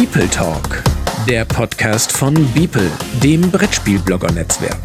Beeple 0.00 0.30
Talk, 0.30 0.84
der 1.28 1.44
Podcast 1.44 2.12
von 2.12 2.32
Beeple, 2.52 2.88
dem 3.20 3.50
Brettspielblogger-Netzwerk. 3.50 4.76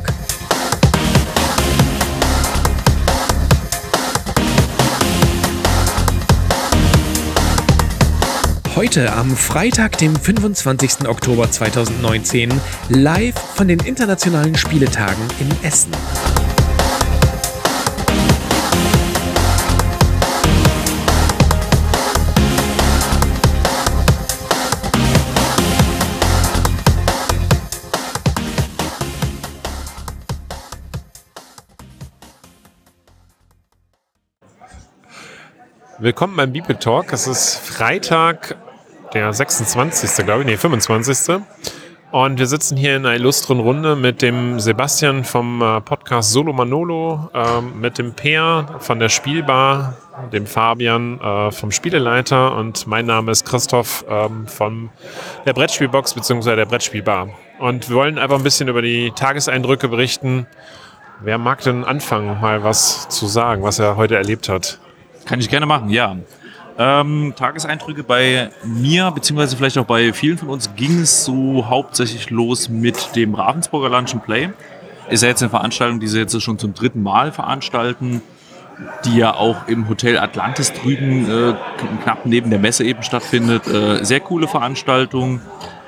Heute 8.75 9.13
am 9.13 9.37
Freitag, 9.37 9.99
dem 9.99 10.15
25. 10.15 11.07
Oktober 11.07 11.51
2019, 11.51 12.51
live 12.89 13.35
von 13.53 13.67
den 13.67 13.81
internationalen 13.81 14.55
Spieletagen 14.55 15.27
in 15.39 15.63
Essen. 15.63 15.91
Willkommen 36.03 36.35
beim 36.35 36.51
Beeple 36.51 36.77
Talk. 36.77 37.13
Es 37.13 37.27
ist 37.27 37.55
Freitag, 37.55 38.57
der 39.13 39.31
26. 39.31 40.25
glaube 40.25 40.41
ich, 40.41 40.47
nee, 40.47 40.57
25. 40.57 41.41
Und 42.11 42.39
wir 42.39 42.45
sitzen 42.45 42.75
hier 42.75 42.97
in 42.97 43.05
einer 43.05 43.15
illustren 43.15 43.61
Runde 43.61 43.95
mit 43.95 44.21
dem 44.21 44.59
Sebastian 44.59 45.23
vom 45.23 45.61
äh, 45.61 45.79
Podcast 45.79 46.33
Solo 46.33 46.51
Manolo, 46.51 47.29
ähm, 47.33 47.79
mit 47.79 47.99
dem 47.99 48.11
Peer 48.11 48.67
von 48.79 48.99
der 48.99 49.07
Spielbar, 49.07 49.95
dem 50.33 50.45
Fabian 50.45 51.21
äh, 51.21 51.51
vom 51.51 51.71
Spieleleiter 51.71 52.57
und 52.57 52.85
mein 52.85 53.05
Name 53.05 53.31
ist 53.31 53.45
Christoph 53.45 54.03
ähm, 54.09 54.45
von 54.45 54.89
der 55.45 55.53
Brettspielbox 55.53 56.15
bzw. 56.15 56.57
der 56.57 56.65
Brettspielbar. 56.65 57.29
Und 57.59 57.87
wir 57.87 57.95
wollen 57.95 58.19
einfach 58.19 58.39
ein 58.39 58.43
bisschen 58.43 58.67
über 58.67 58.81
die 58.81 59.13
Tageseindrücke 59.15 59.87
berichten. 59.87 60.47
Wer 61.21 61.37
mag 61.37 61.61
denn 61.61 61.85
anfangen, 61.85 62.41
mal 62.41 62.61
was 62.61 63.07
zu 63.07 63.25
sagen, 63.25 63.63
was 63.63 63.79
er 63.79 63.95
heute 63.95 64.17
erlebt 64.17 64.49
hat? 64.49 64.79
Kann 65.25 65.39
ich 65.39 65.49
gerne 65.49 65.65
machen, 65.65 65.89
ja. 65.89 66.15
Ähm, 66.77 67.33
Tageseindrücke 67.35 68.03
bei 68.03 68.49
mir, 68.63 69.11
beziehungsweise 69.11 69.55
vielleicht 69.55 69.77
auch 69.77 69.85
bei 69.85 70.11
vielen 70.11 70.37
von 70.37 70.49
uns, 70.49 70.75
ging 70.75 71.01
es 71.01 71.23
so 71.23 71.67
hauptsächlich 71.69 72.29
los 72.31 72.67
mit 72.67 73.15
dem 73.15 73.35
Ravensburger 73.35 73.89
Lunch 73.89 74.13
and 74.13 74.23
Play. 74.23 74.49
Ist 75.09 75.21
ja 75.21 75.29
jetzt 75.29 75.43
eine 75.43 75.49
Veranstaltung, 75.49 75.99
die 75.99 76.07
sie 76.07 76.19
jetzt 76.19 76.41
schon 76.41 76.57
zum 76.57 76.73
dritten 76.73 77.03
Mal 77.03 77.31
veranstalten, 77.31 78.21
die 79.05 79.17
ja 79.17 79.35
auch 79.35 79.67
im 79.67 79.87
Hotel 79.87 80.17
Atlantis 80.17 80.73
drüben 80.73 81.29
äh, 81.29 81.53
knapp 82.03 82.25
neben 82.25 82.49
der 82.49 82.59
Messe 82.59 82.83
eben 82.83 83.03
stattfindet. 83.03 83.67
Äh, 83.67 84.03
sehr 84.03 84.19
coole 84.19 84.47
Veranstaltung, 84.47 85.41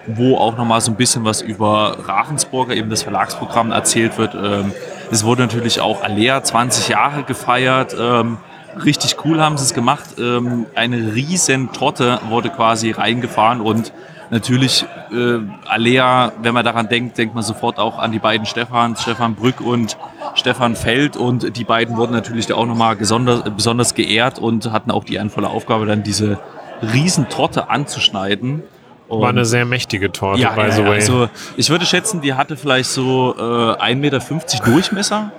wo 0.05 0.37
auch 0.37 0.55
nochmal 0.55 0.81
so 0.81 0.91
ein 0.91 0.97
bisschen 0.97 1.25
was 1.25 1.41
über 1.41 1.97
Ravensburger, 2.05 2.75
eben 2.75 2.91
das 2.91 3.01
Verlagsprogramm 3.01 3.71
erzählt 3.71 4.19
wird. 4.19 4.35
Ähm, 4.35 4.71
es 5.09 5.23
wurde 5.23 5.41
natürlich 5.41 5.79
auch 5.79 6.03
Alea 6.03 6.43
20 6.43 6.89
Jahre 6.89 7.23
gefeiert. 7.23 7.95
Ähm, 7.99 8.37
richtig 8.83 9.17
cool 9.23 9.41
haben 9.41 9.57
sie 9.57 9.63
es 9.63 9.73
gemacht. 9.73 10.15
Ähm, 10.19 10.65
eine 10.75 11.13
riesen 11.13 11.71
Torte 11.71 12.19
wurde 12.29 12.49
quasi 12.49 12.91
reingefahren 12.91 13.61
und 13.61 13.93
natürlich 14.29 14.85
äh, 15.11 15.39
Alea, 15.67 16.33
wenn 16.41 16.53
man 16.53 16.65
daran 16.65 16.89
denkt, 16.89 17.17
denkt 17.17 17.35
man 17.35 17.43
sofort 17.43 17.77
auch 17.77 17.99
an 17.99 18.11
die 18.11 18.19
beiden 18.19 18.45
Stefans, 18.45 19.01
Stefan 19.01 19.35
Brück 19.35 19.61
und 19.61 19.97
Stefan 20.33 20.75
Feld 20.75 21.17
und 21.17 21.55
die 21.55 21.63
beiden 21.63 21.97
wurden 21.97 22.13
natürlich 22.13 22.51
auch 22.51 22.65
nochmal 22.65 22.95
besonders, 22.95 23.43
besonders 23.55 23.93
geehrt 23.93 24.39
und 24.39 24.71
hatten 24.71 24.91
auch 24.91 25.03
die 25.03 25.15
ehrenvolle 25.15 25.49
Aufgabe, 25.49 25.85
dann 25.85 26.03
diese 26.03 26.39
riesen 26.81 27.29
Torte 27.29 27.69
anzuschneiden. 27.69 28.63
Und 29.07 29.21
War 29.21 29.29
eine 29.29 29.45
sehr 29.45 29.65
mächtige 29.65 30.11
Torte, 30.11 30.41
ja, 30.41 30.51
by 30.51 30.71
the 30.71 30.83
way. 30.83 30.95
Also 30.95 31.29
ich 31.57 31.69
würde 31.69 31.85
schätzen, 31.85 32.21
die 32.21 32.33
hatte 32.33 32.57
vielleicht 32.57 32.89
so 32.89 33.35
äh, 33.37 33.41
1,50 33.41 33.95
Meter 33.95 34.19
Durchmesser 34.65 35.31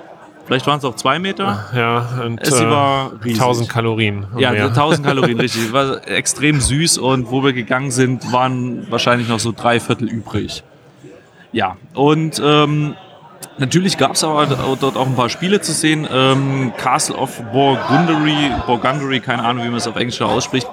Vielleicht 0.46 0.66
waren 0.68 0.78
es 0.78 0.84
auch 0.84 0.94
zwei 0.94 1.18
Meter. 1.18 1.64
Ja, 1.74 2.22
und 2.24 2.40
es 2.40 2.52
äh, 2.52 2.70
war 2.70 3.12
1000 3.22 3.68
Kalorien. 3.68 4.26
Ja, 4.38 4.52
mehr. 4.52 4.66
1000 4.66 5.06
Kalorien, 5.06 5.40
richtig. 5.40 5.72
War 5.72 6.06
extrem 6.06 6.60
süß 6.60 6.98
und 6.98 7.30
wo 7.30 7.42
wir 7.42 7.52
gegangen 7.52 7.90
sind, 7.90 8.32
waren 8.32 8.88
wahrscheinlich 8.90 9.28
noch 9.28 9.40
so 9.40 9.52
drei 9.52 9.80
Viertel 9.80 10.08
übrig. 10.08 10.62
Ja, 11.50 11.76
und 11.94 12.40
ähm, 12.44 12.94
natürlich 13.58 13.98
gab 13.98 14.12
es 14.12 14.22
aber 14.22 14.46
dort 14.80 14.96
auch 14.96 15.06
ein 15.06 15.16
paar 15.16 15.30
Spiele 15.30 15.60
zu 15.60 15.72
sehen. 15.72 16.06
Ähm, 16.12 16.72
Castle 16.76 17.16
of 17.16 17.42
Burgundy, 17.52 18.52
Burgundy, 18.66 19.20
keine 19.20 19.42
Ahnung, 19.42 19.64
wie 19.64 19.68
man 19.68 19.78
es 19.78 19.88
auf 19.88 19.96
Englisch 19.96 20.20
ausspricht, 20.22 20.68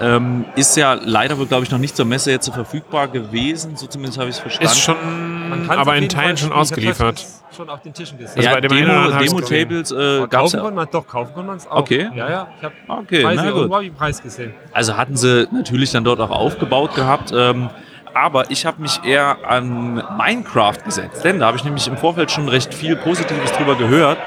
ähm, 0.00 0.44
ist 0.54 0.76
ja 0.76 0.94
leider 0.94 1.34
glaube 1.34 1.64
ich, 1.64 1.70
noch 1.72 1.78
nicht 1.78 1.96
zur 1.96 2.06
Messe 2.06 2.30
jetzt 2.30 2.48
verfügbar 2.52 3.08
gewesen. 3.08 3.76
So 3.76 3.88
zumindest 3.88 4.18
habe 4.18 4.30
ich 4.30 4.36
es 4.36 4.40
verstanden. 4.40 4.72
Ist 4.72 4.78
schon, 4.80 5.37
aber 5.68 5.96
in 5.96 6.08
Teilen 6.08 6.36
schon 6.36 6.52
ausgeliefert. 6.52 7.24
Schon 7.56 7.70
auf 7.70 7.80
den 7.82 7.92
Tischen 7.92 8.18
gesehen. 8.18 8.36
Also 8.36 8.48
ja, 8.48 8.54
bei 8.54 8.60
dem 8.60 8.70
Demo, 8.70 9.18
Demo-Tables 9.18 9.92
äh, 9.92 10.26
gab 10.28 10.44
es 10.44 10.52
ja. 10.52 10.70
Man, 10.70 10.88
doch, 10.90 11.06
kaufen 11.06 11.34
kann 11.34 11.46
man 11.46 11.56
es 11.56 11.66
auch. 11.66 11.78
Okay. 11.78 12.08
Ja, 12.14 12.30
ja. 12.30 12.48
Ich 12.58 12.64
habe 12.64 12.74
okay, 12.88 13.22
Preise, 13.22 13.46
irgendwo 13.46 13.80
ich 13.80 13.94
Preis 13.94 14.22
gesehen. 14.22 14.54
Also 14.72 14.96
hatten 14.96 15.16
sie 15.16 15.48
natürlich 15.50 15.90
dann 15.90 16.04
dort 16.04 16.20
auch 16.20 16.30
aufgebaut 16.30 16.94
gehabt. 16.94 17.32
Ähm, 17.34 17.70
aber 18.14 18.50
ich 18.50 18.66
habe 18.66 18.82
mich 18.82 19.00
eher 19.04 19.38
an 19.46 20.02
Minecraft 20.18 20.78
gesetzt, 20.84 21.24
denn 21.24 21.40
da 21.40 21.46
habe 21.46 21.56
ich 21.56 21.64
nämlich 21.64 21.86
im 21.86 21.96
Vorfeld 21.96 22.30
schon 22.30 22.48
recht 22.48 22.74
viel 22.74 22.96
Positives 22.96 23.52
drüber 23.52 23.76
gehört. 23.76 24.18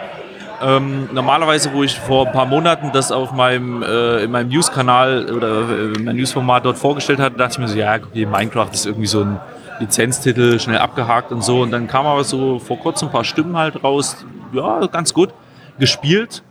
Ähm, 0.61 1.09
normalerweise, 1.11 1.73
wo 1.73 1.83
ich 1.83 1.99
vor 1.99 2.27
ein 2.27 2.33
paar 2.33 2.45
Monaten 2.45 2.91
das 2.93 3.11
auf 3.11 3.31
meinem, 3.31 3.81
äh, 3.81 4.23
in 4.23 4.31
meinem 4.31 4.49
News-Kanal 4.49 5.31
oder 5.31 5.61
äh, 5.61 5.99
mein 5.99 6.15
News-Format 6.15 6.65
dort 6.65 6.77
vorgestellt 6.77 7.19
hatte, 7.19 7.35
dachte 7.35 7.53
ich 7.53 7.59
mir 7.59 7.67
so, 7.67 7.77
ja, 7.77 7.95
okay, 7.95 8.25
Minecraft 8.25 8.69
ist 8.71 8.85
irgendwie 8.85 9.07
so 9.07 9.21
ein 9.21 9.39
Lizenztitel, 9.81 10.59
schnell 10.59 10.77
abgehakt 10.77 11.31
und 11.31 11.43
so. 11.43 11.61
Und 11.61 11.71
dann 11.71 11.87
kam 11.87 12.05
aber 12.05 12.23
so 12.23 12.59
vor 12.59 12.79
kurzem 12.79 13.09
ein 13.09 13.11
paar 13.11 13.23
Stimmen 13.23 13.57
halt 13.57 13.83
raus, 13.83 14.25
ja, 14.53 14.87
ganz 14.87 15.13
gut 15.13 15.33
gespielt 15.79 16.43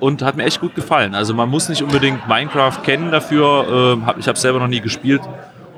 und 0.00 0.22
hat 0.22 0.36
mir 0.36 0.44
echt 0.44 0.60
gut 0.60 0.74
gefallen. 0.74 1.14
Also 1.14 1.34
man 1.34 1.48
muss 1.48 1.68
nicht 1.68 1.82
unbedingt 1.82 2.28
Minecraft 2.28 2.82
kennen 2.82 3.10
dafür. 3.10 3.98
Äh, 4.06 4.20
ich 4.20 4.28
habe 4.28 4.38
selber 4.38 4.58
noch 4.58 4.68
nie 4.68 4.80
gespielt 4.80 5.22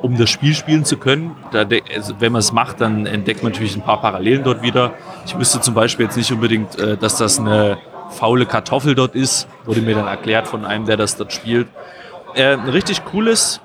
um 0.05 0.19
das 0.19 0.29
Spiel 0.29 0.55
spielen 0.55 0.85
zu 0.85 0.99
können. 0.99 1.35
Also 1.51 2.21
wenn 2.21 2.31
man 2.31 2.41
es 2.41 2.53
macht, 2.53 2.83
dann 2.83 3.07
entdeckt 3.07 3.43
man 3.43 3.53
natürlich 3.53 3.75
ein 3.75 3.81
paar 3.81 4.03
Parallelen 4.03 4.45
dort 4.45 4.61
wieder. 4.61 4.93
Ich 5.25 5.39
wüsste 5.39 5.63
zum 5.63 5.73
Beispiel 5.73 6.05
jetzt 6.05 6.19
nicht 6.19 6.31
unbedingt, 6.31 6.79
äh, 6.79 6.99
dass 6.99 7.17
das 7.17 7.41
eine 7.41 7.79
faule 8.11 8.45
Kartoffel 8.45 8.95
dort 8.95 9.15
ist. 9.15 9.49
Wurde 9.65 9.81
mir 9.81 9.95
dann 9.95 10.07
erklärt 10.07 10.47
von 10.47 10.67
einem, 10.67 10.85
der 10.85 10.99
das 10.99 11.17
dort 11.17 11.33
spielt. 11.33 11.69
Äh, 12.35 12.53
ein 12.53 12.69
richtig 12.69 13.03
cooles, 13.07 13.63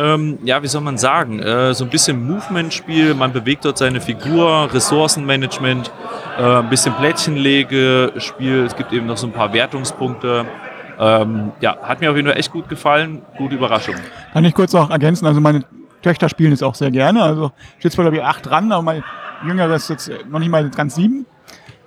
ähm, 0.00 0.38
ja, 0.44 0.62
wie 0.62 0.66
soll 0.66 0.80
man 0.80 0.96
sagen, 0.96 1.40
äh, 1.40 1.74
so 1.74 1.84
ein 1.84 1.90
bisschen 1.90 2.26
Movement-Spiel. 2.26 3.14
Man 3.14 3.32
bewegt 3.32 3.66
dort 3.66 3.76
seine 3.76 4.00
Figur, 4.00 4.72
Ressourcenmanagement, 4.72 5.92
äh, 6.38 6.42
ein 6.42 6.70
bisschen 6.70 6.94
Plättchenlege-Spiel. 6.94 8.64
Es 8.64 8.74
gibt 8.76 8.92
eben 8.94 9.06
noch 9.06 9.18
so 9.18 9.26
ein 9.26 9.32
paar 9.32 9.52
Wertungspunkte. 9.52 10.46
Ähm, 10.98 11.52
ja, 11.60 11.76
hat 11.82 12.00
mir 12.00 12.10
auf 12.10 12.16
jeden 12.16 12.28
Fall 12.28 12.38
echt 12.38 12.50
gut 12.50 12.68
gefallen. 12.68 13.20
Gute 13.36 13.56
Überraschung. 13.56 13.94
Kann 14.32 14.44
ich 14.44 14.54
kurz 14.54 14.72
noch 14.72 14.90
ergänzen? 14.90 15.26
Also 15.26 15.40
meine 15.40 15.64
Töchter 16.02 16.30
spielen 16.30 16.52
es 16.52 16.62
auch 16.62 16.74
sehr 16.74 16.90
gerne. 16.90 17.22
Also 17.22 17.52
steht 17.78 17.92
zwar 17.92 18.04
glaube 18.04 18.16
ich 18.16 18.22
acht 18.22 18.46
dran, 18.48 18.72
aber 18.72 18.82
mein 18.82 19.04
Jüngerer 19.44 19.74
ist 19.74 19.90
jetzt 19.90 20.10
noch 20.30 20.38
nicht 20.38 20.50
mal 20.50 20.70
ganz 20.70 20.94
sieben. 20.94 21.26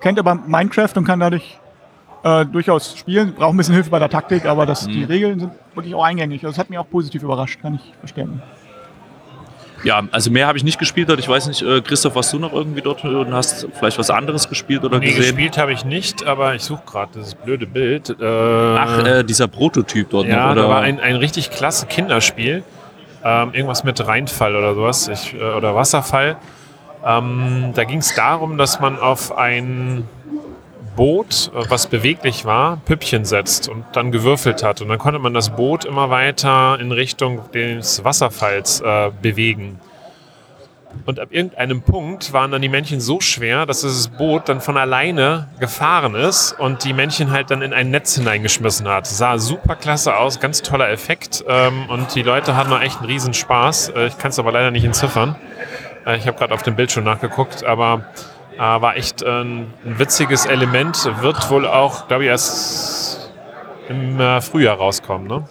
Kennt 0.00 0.20
aber 0.20 0.34
Minecraft 0.34 0.90
und 0.96 1.04
kann 1.04 1.18
dadurch 1.18 1.58
äh, 2.24 2.46
durchaus 2.46 2.96
spielen. 2.96 3.34
Braucht 3.34 3.54
ein 3.54 3.56
bisschen 3.56 3.74
Hilfe 3.74 3.90
bei 3.90 3.98
der 3.98 4.08
Taktik, 4.08 4.46
aber 4.46 4.66
das, 4.66 4.86
mhm. 4.86 4.92
die 4.92 5.04
Regeln 5.04 5.40
sind 5.40 5.52
wirklich 5.74 5.94
auch 5.94 6.04
eingängig. 6.04 6.44
Also 6.44 6.52
das 6.52 6.58
hat 6.58 6.70
mich 6.70 6.78
auch 6.78 6.88
positiv 6.88 7.22
überrascht, 7.22 7.60
kann 7.60 7.74
ich 7.74 7.92
verstehen. 8.00 8.42
Ja, 9.84 10.02
also 10.12 10.30
mehr 10.30 10.46
habe 10.46 10.56
ich 10.56 10.64
nicht 10.64 10.78
gespielt 10.78 11.10
dort. 11.10 11.20
Ich 11.20 11.28
weiß 11.28 11.46
nicht, 11.46 11.60
äh, 11.60 11.82
Christoph, 11.82 12.14
warst 12.14 12.32
du 12.32 12.38
noch 12.38 12.54
irgendwie 12.54 12.80
dort 12.80 13.04
und 13.04 13.34
hast 13.34 13.68
vielleicht 13.74 13.98
was 13.98 14.08
anderes 14.08 14.48
gespielt 14.48 14.82
oder 14.82 14.98
nee, 14.98 15.08
gesehen? 15.08 15.36
gespielt 15.36 15.58
habe 15.58 15.74
ich 15.74 15.84
nicht, 15.84 16.26
aber 16.26 16.54
ich 16.54 16.62
suche 16.62 16.82
gerade 16.86 17.18
das 17.18 17.34
blöde 17.34 17.66
Bild. 17.66 18.08
Äh, 18.08 18.24
Ach, 18.24 19.04
äh, 19.04 19.22
dieser 19.24 19.46
Prototyp 19.46 20.08
dort 20.08 20.26
ja, 20.26 20.46
noch, 20.46 20.52
oder? 20.52 20.62
da 20.62 20.68
war 20.70 20.80
ein, 20.80 21.00
ein 21.00 21.16
richtig 21.16 21.50
klasse 21.50 21.84
Kinderspiel. 21.84 22.62
Ähm, 23.22 23.50
irgendwas 23.52 23.84
mit 23.84 24.06
Reinfall 24.06 24.56
oder 24.56 24.74
sowas 24.74 25.08
ich, 25.08 25.34
äh, 25.34 25.42
oder 25.42 25.74
Wasserfall. 25.74 26.36
Ähm, 27.04 27.72
da 27.74 27.84
ging 27.84 27.98
es 27.98 28.14
darum, 28.14 28.56
dass 28.56 28.80
man 28.80 28.98
auf 28.98 29.36
ein 29.36 30.08
Boot, 30.96 31.50
äh, 31.54 31.64
was 31.68 31.86
beweglich 31.86 32.44
war, 32.44 32.78
Püppchen 32.84 33.24
setzt 33.24 33.68
und 33.68 33.84
dann 33.92 34.12
gewürfelt 34.12 34.62
hat. 34.62 34.80
Und 34.80 34.88
dann 34.88 34.98
konnte 34.98 35.18
man 35.18 35.34
das 35.34 35.50
Boot 35.50 35.84
immer 35.84 36.10
weiter 36.10 36.78
in 36.80 36.92
Richtung 36.92 37.50
des 37.52 38.04
Wasserfalls 38.04 38.80
äh, 38.80 39.10
bewegen. 39.22 39.80
Und 41.06 41.20
ab 41.20 41.28
irgendeinem 41.30 41.82
Punkt 41.82 42.32
waren 42.32 42.50
dann 42.50 42.62
die 42.62 42.68
Männchen 42.68 43.00
so 43.00 43.20
schwer, 43.20 43.66
dass 43.66 43.82
dieses 43.82 44.08
Boot 44.08 44.48
dann 44.48 44.60
von 44.60 44.76
alleine 44.76 45.48
gefahren 45.60 46.14
ist 46.14 46.52
und 46.52 46.84
die 46.84 46.92
Männchen 46.92 47.30
halt 47.30 47.50
dann 47.50 47.62
in 47.62 47.72
ein 47.72 47.90
Netz 47.90 48.14
hineingeschmissen 48.14 48.88
hat. 48.88 49.06
Sah 49.06 49.38
super 49.38 49.76
klasse 49.76 50.16
aus, 50.16 50.40
ganz 50.40 50.62
toller 50.62 50.88
Effekt 50.90 51.44
ähm, 51.46 51.88
und 51.88 52.14
die 52.14 52.22
Leute 52.22 52.56
hatten 52.56 52.70
noch 52.70 52.80
echt 52.80 52.98
einen 52.98 53.06
riesen 53.06 53.34
Spaß. 53.34 53.90
Äh, 53.90 54.06
ich 54.06 54.18
kann 54.18 54.30
es 54.30 54.38
aber 54.38 54.52
leider 54.52 54.70
nicht 54.70 54.84
entziffern. 54.84 55.36
Äh, 56.06 56.16
ich 56.16 56.26
habe 56.26 56.38
gerade 56.38 56.54
auf 56.54 56.62
dem 56.62 56.76
Bild 56.76 56.90
schon 56.90 57.04
nachgeguckt, 57.04 57.64
aber 57.64 58.06
äh, 58.56 58.58
war 58.58 58.96
echt 58.96 59.24
ein, 59.24 59.72
ein, 59.84 59.98
witziges 59.98 60.46
Element. 60.46 61.10
Wird 61.20 61.50
wohl 61.50 61.66
auch, 61.66 62.08
glaube 62.08 62.24
ich, 62.24 62.30
erst 62.30 63.30
im 63.88 64.20
äh, 64.20 64.40
Frühjahr 64.40 64.76
rauskommen. 64.76 65.26
Ne? 65.26 65.48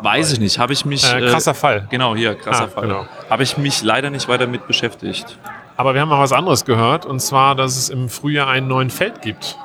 Weiß 0.00 0.32
ich 0.32 0.40
nicht. 0.40 0.58
Habe 0.58 0.72
ich 0.72 0.84
mich. 0.84 1.12
Äh, 1.12 1.28
krasser 1.28 1.54
Fall. 1.54 1.86
Genau, 1.90 2.14
hier, 2.14 2.34
krasser 2.34 2.64
Ah, 2.64 2.68
Fall. 2.68 2.82
genau. 2.88 3.06
Habe 3.28 3.42
ich 3.42 3.58
mich 3.58 3.82
leider 3.82 4.10
nicht 4.10 4.28
weiter 4.28 4.46
mit 4.46 4.66
beschäftigt. 4.66 5.38
Aber 5.76 5.94
wir 5.94 6.00
haben 6.00 6.12
auch 6.12 6.20
was 6.20 6.32
anderes 6.32 6.64
gehört, 6.64 7.06
und 7.06 7.20
zwar, 7.20 7.54
dass 7.54 7.76
es 7.76 7.88
im 7.88 8.08
Frühjahr 8.08 8.48
einen 8.48 8.68
neuen 8.68 8.90
Feld 8.90 9.22
gibt. 9.22 9.58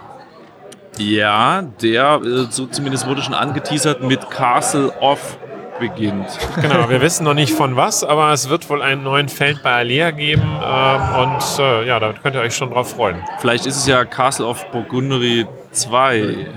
Ja, 0.97 1.61
der, 1.81 2.21
äh, 2.23 2.47
so 2.49 2.65
zumindest 2.65 3.07
wurde 3.07 3.21
schon 3.21 3.33
angeteasert, 3.33 4.01
mit 4.01 4.29
Castle 4.31 4.91
of 4.99 5.37
beginnt. 5.79 6.27
Genau, 6.61 6.89
wir 6.89 7.01
wissen 7.01 7.23
noch 7.23 7.33
nicht 7.33 7.53
von 7.53 7.75
was, 7.75 8.03
aber 8.03 8.31
es 8.33 8.49
wird 8.49 8.69
wohl 8.69 8.81
einen 8.81 9.03
neuen 9.03 9.29
Feld 9.29 9.61
bei 9.63 9.71
Alea 9.73 10.11
geben 10.11 10.43
ähm, 10.63 11.01
und 11.19 11.59
äh, 11.59 11.87
ja, 11.87 11.99
da 11.99 12.13
könnt 12.13 12.35
ihr 12.35 12.41
euch 12.41 12.55
schon 12.55 12.71
drauf 12.71 12.91
freuen. 12.91 13.17
Vielleicht 13.39 13.65
ist 13.65 13.77
es 13.77 13.87
ja 13.87 14.05
Castle 14.05 14.45
of 14.45 14.65
Burgundy 14.71 15.45
2. 15.71 16.21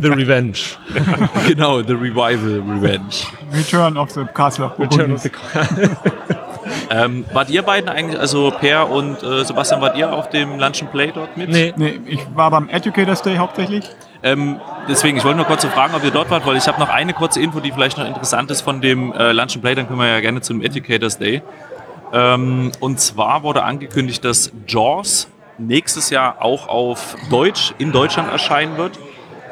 The 0.00 0.08
Revenge. 0.08 0.58
genau, 1.48 1.82
The 1.82 1.94
Revival 1.94 2.62
Revenge. 2.66 3.26
Return 3.52 3.96
of 3.96 4.10
the 4.10 4.24
Castle 4.34 4.66
of 4.66 4.78
Return 4.78 5.14
Burgundy. 5.14 5.14
of 5.14 5.22
the 5.22 5.30
Ähm, 6.90 7.24
wart 7.32 7.48
ihr 7.50 7.62
beiden 7.62 7.88
eigentlich, 7.88 8.18
also 8.18 8.50
Per 8.50 8.90
und 8.90 9.22
äh, 9.22 9.44
Sebastian, 9.44 9.80
wart 9.80 9.96
ihr 9.96 10.12
auf 10.12 10.30
dem 10.30 10.58
Lunch 10.58 10.82
and 10.82 10.90
Play 10.92 11.12
dort 11.14 11.36
mit? 11.36 11.48
Nee, 11.48 11.72
Nee, 11.76 12.00
ich 12.06 12.20
war 12.34 12.50
beim 12.50 12.68
Educators 12.68 13.22
Day 13.22 13.36
hauptsächlich. 13.36 13.84
Ähm, 14.26 14.60
deswegen, 14.88 15.16
ich 15.16 15.22
wollte 15.22 15.36
nur 15.36 15.46
kurz 15.46 15.62
so 15.62 15.68
fragen, 15.68 15.94
ob 15.94 16.02
ihr 16.02 16.10
dort 16.10 16.30
wart, 16.30 16.44
weil 16.46 16.56
ich 16.56 16.66
habe 16.66 16.80
noch 16.80 16.88
eine 16.88 17.12
kurze 17.12 17.40
Info, 17.40 17.60
die 17.60 17.70
vielleicht 17.70 17.96
noch 17.96 18.04
interessant 18.04 18.50
ist 18.50 18.62
von 18.62 18.80
dem 18.80 19.12
äh, 19.12 19.30
Lunch 19.30 19.54
and 19.54 19.62
Play, 19.62 19.76
dann 19.76 19.86
können 19.86 20.00
wir 20.00 20.08
ja 20.08 20.18
gerne 20.18 20.40
zum 20.40 20.60
Educators 20.62 21.16
Day. 21.16 21.42
Ähm, 22.12 22.72
und 22.80 22.98
zwar 22.98 23.44
wurde 23.44 23.62
angekündigt, 23.62 24.24
dass 24.24 24.50
Jaws 24.66 25.28
nächstes 25.58 26.10
Jahr 26.10 26.42
auch 26.42 26.66
auf 26.66 27.16
Deutsch 27.30 27.72
in 27.78 27.92
Deutschland 27.92 28.28
erscheinen 28.32 28.76
wird. 28.76 28.98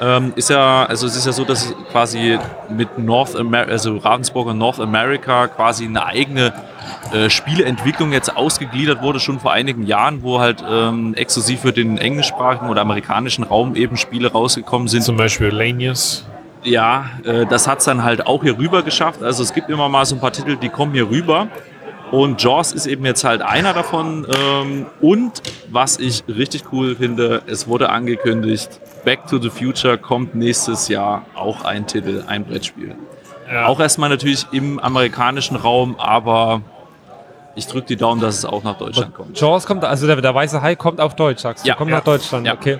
Ähm, 0.00 0.32
ist 0.36 0.50
ja, 0.50 0.84
also 0.86 1.06
es 1.06 1.16
ist 1.16 1.26
ja 1.26 1.32
so, 1.32 1.44
dass 1.44 1.72
quasi 1.92 2.38
mit 2.68 2.98
North 2.98 3.36
America, 3.36 3.70
also 3.70 3.96
Ravensburger 3.96 4.54
North 4.54 4.80
America 4.80 5.46
quasi 5.48 5.84
eine 5.84 6.04
eigene 6.04 6.52
äh, 7.12 7.30
Spieleentwicklung 7.30 8.12
jetzt 8.12 8.36
ausgegliedert 8.36 9.02
wurde, 9.02 9.20
schon 9.20 9.38
vor 9.38 9.52
einigen 9.52 9.84
Jahren, 9.84 10.22
wo 10.22 10.40
halt 10.40 10.64
ähm, 10.68 11.14
exklusiv 11.14 11.60
für 11.60 11.72
den 11.72 11.98
englischsprachigen 11.98 12.68
oder 12.68 12.80
amerikanischen 12.80 13.44
Raum 13.44 13.76
eben 13.76 13.96
Spiele 13.96 14.32
rausgekommen 14.32 14.88
sind. 14.88 15.02
Zum 15.02 15.16
Beispiel 15.16 15.48
Lanius. 15.48 16.26
Ja, 16.64 17.10
äh, 17.24 17.46
das 17.46 17.68
hat 17.68 17.78
es 17.80 17.84
dann 17.84 18.02
halt 18.02 18.26
auch 18.26 18.42
hier 18.42 18.58
rüber 18.58 18.82
geschafft. 18.82 19.22
Also 19.22 19.42
es 19.42 19.52
gibt 19.52 19.68
immer 19.68 19.88
mal 19.88 20.04
so 20.06 20.16
ein 20.16 20.20
paar 20.20 20.32
Titel, 20.32 20.56
die 20.56 20.70
kommen 20.70 20.92
hier 20.92 21.08
rüber. 21.08 21.48
Und 22.10 22.42
Jaws 22.42 22.72
ist 22.72 22.86
eben 22.86 23.04
jetzt 23.04 23.24
halt 23.24 23.42
einer 23.42 23.72
davon. 23.72 24.26
Ähm, 24.32 24.86
und 25.00 25.42
was 25.68 25.98
ich 25.98 26.24
richtig 26.28 26.64
cool 26.72 26.96
finde, 26.96 27.42
es 27.46 27.66
wurde 27.66 27.90
angekündigt, 27.90 28.80
Back 29.04 29.26
to 29.26 29.38
the 29.38 29.50
Future 29.50 29.98
kommt 29.98 30.34
nächstes 30.34 30.88
Jahr 30.88 31.24
auch 31.34 31.64
ein 31.64 31.86
Titel, 31.86 32.24
ein 32.26 32.44
Brettspiel. 32.44 32.94
Ja. 33.52 33.66
Auch 33.66 33.78
erstmal 33.80 34.08
natürlich 34.08 34.46
im 34.52 34.78
amerikanischen 34.78 35.56
Raum, 35.56 35.96
aber 35.98 36.62
ich 37.54 37.66
drücke 37.66 37.86
die 37.88 37.96
Daumen, 37.96 38.20
dass 38.20 38.38
es 38.38 38.44
auch 38.44 38.62
nach 38.64 38.78
Deutschland 38.78 39.14
kommt. 39.14 39.38
Jaws 39.38 39.66
kommt, 39.66 39.84
also 39.84 40.06
der, 40.06 40.16
der 40.20 40.34
weiße 40.34 40.62
Hai 40.62 40.74
kommt 40.76 41.00
auf 41.00 41.14
Deutsch, 41.14 41.40
sagst 41.40 41.64
du? 41.64 41.68
Ja. 41.68 41.74
kommt 41.74 41.90
Ja. 41.90 41.98
nach 41.98 42.04
Deutschland, 42.04 42.46
Ja. 42.46 42.54
okay. 42.54 42.78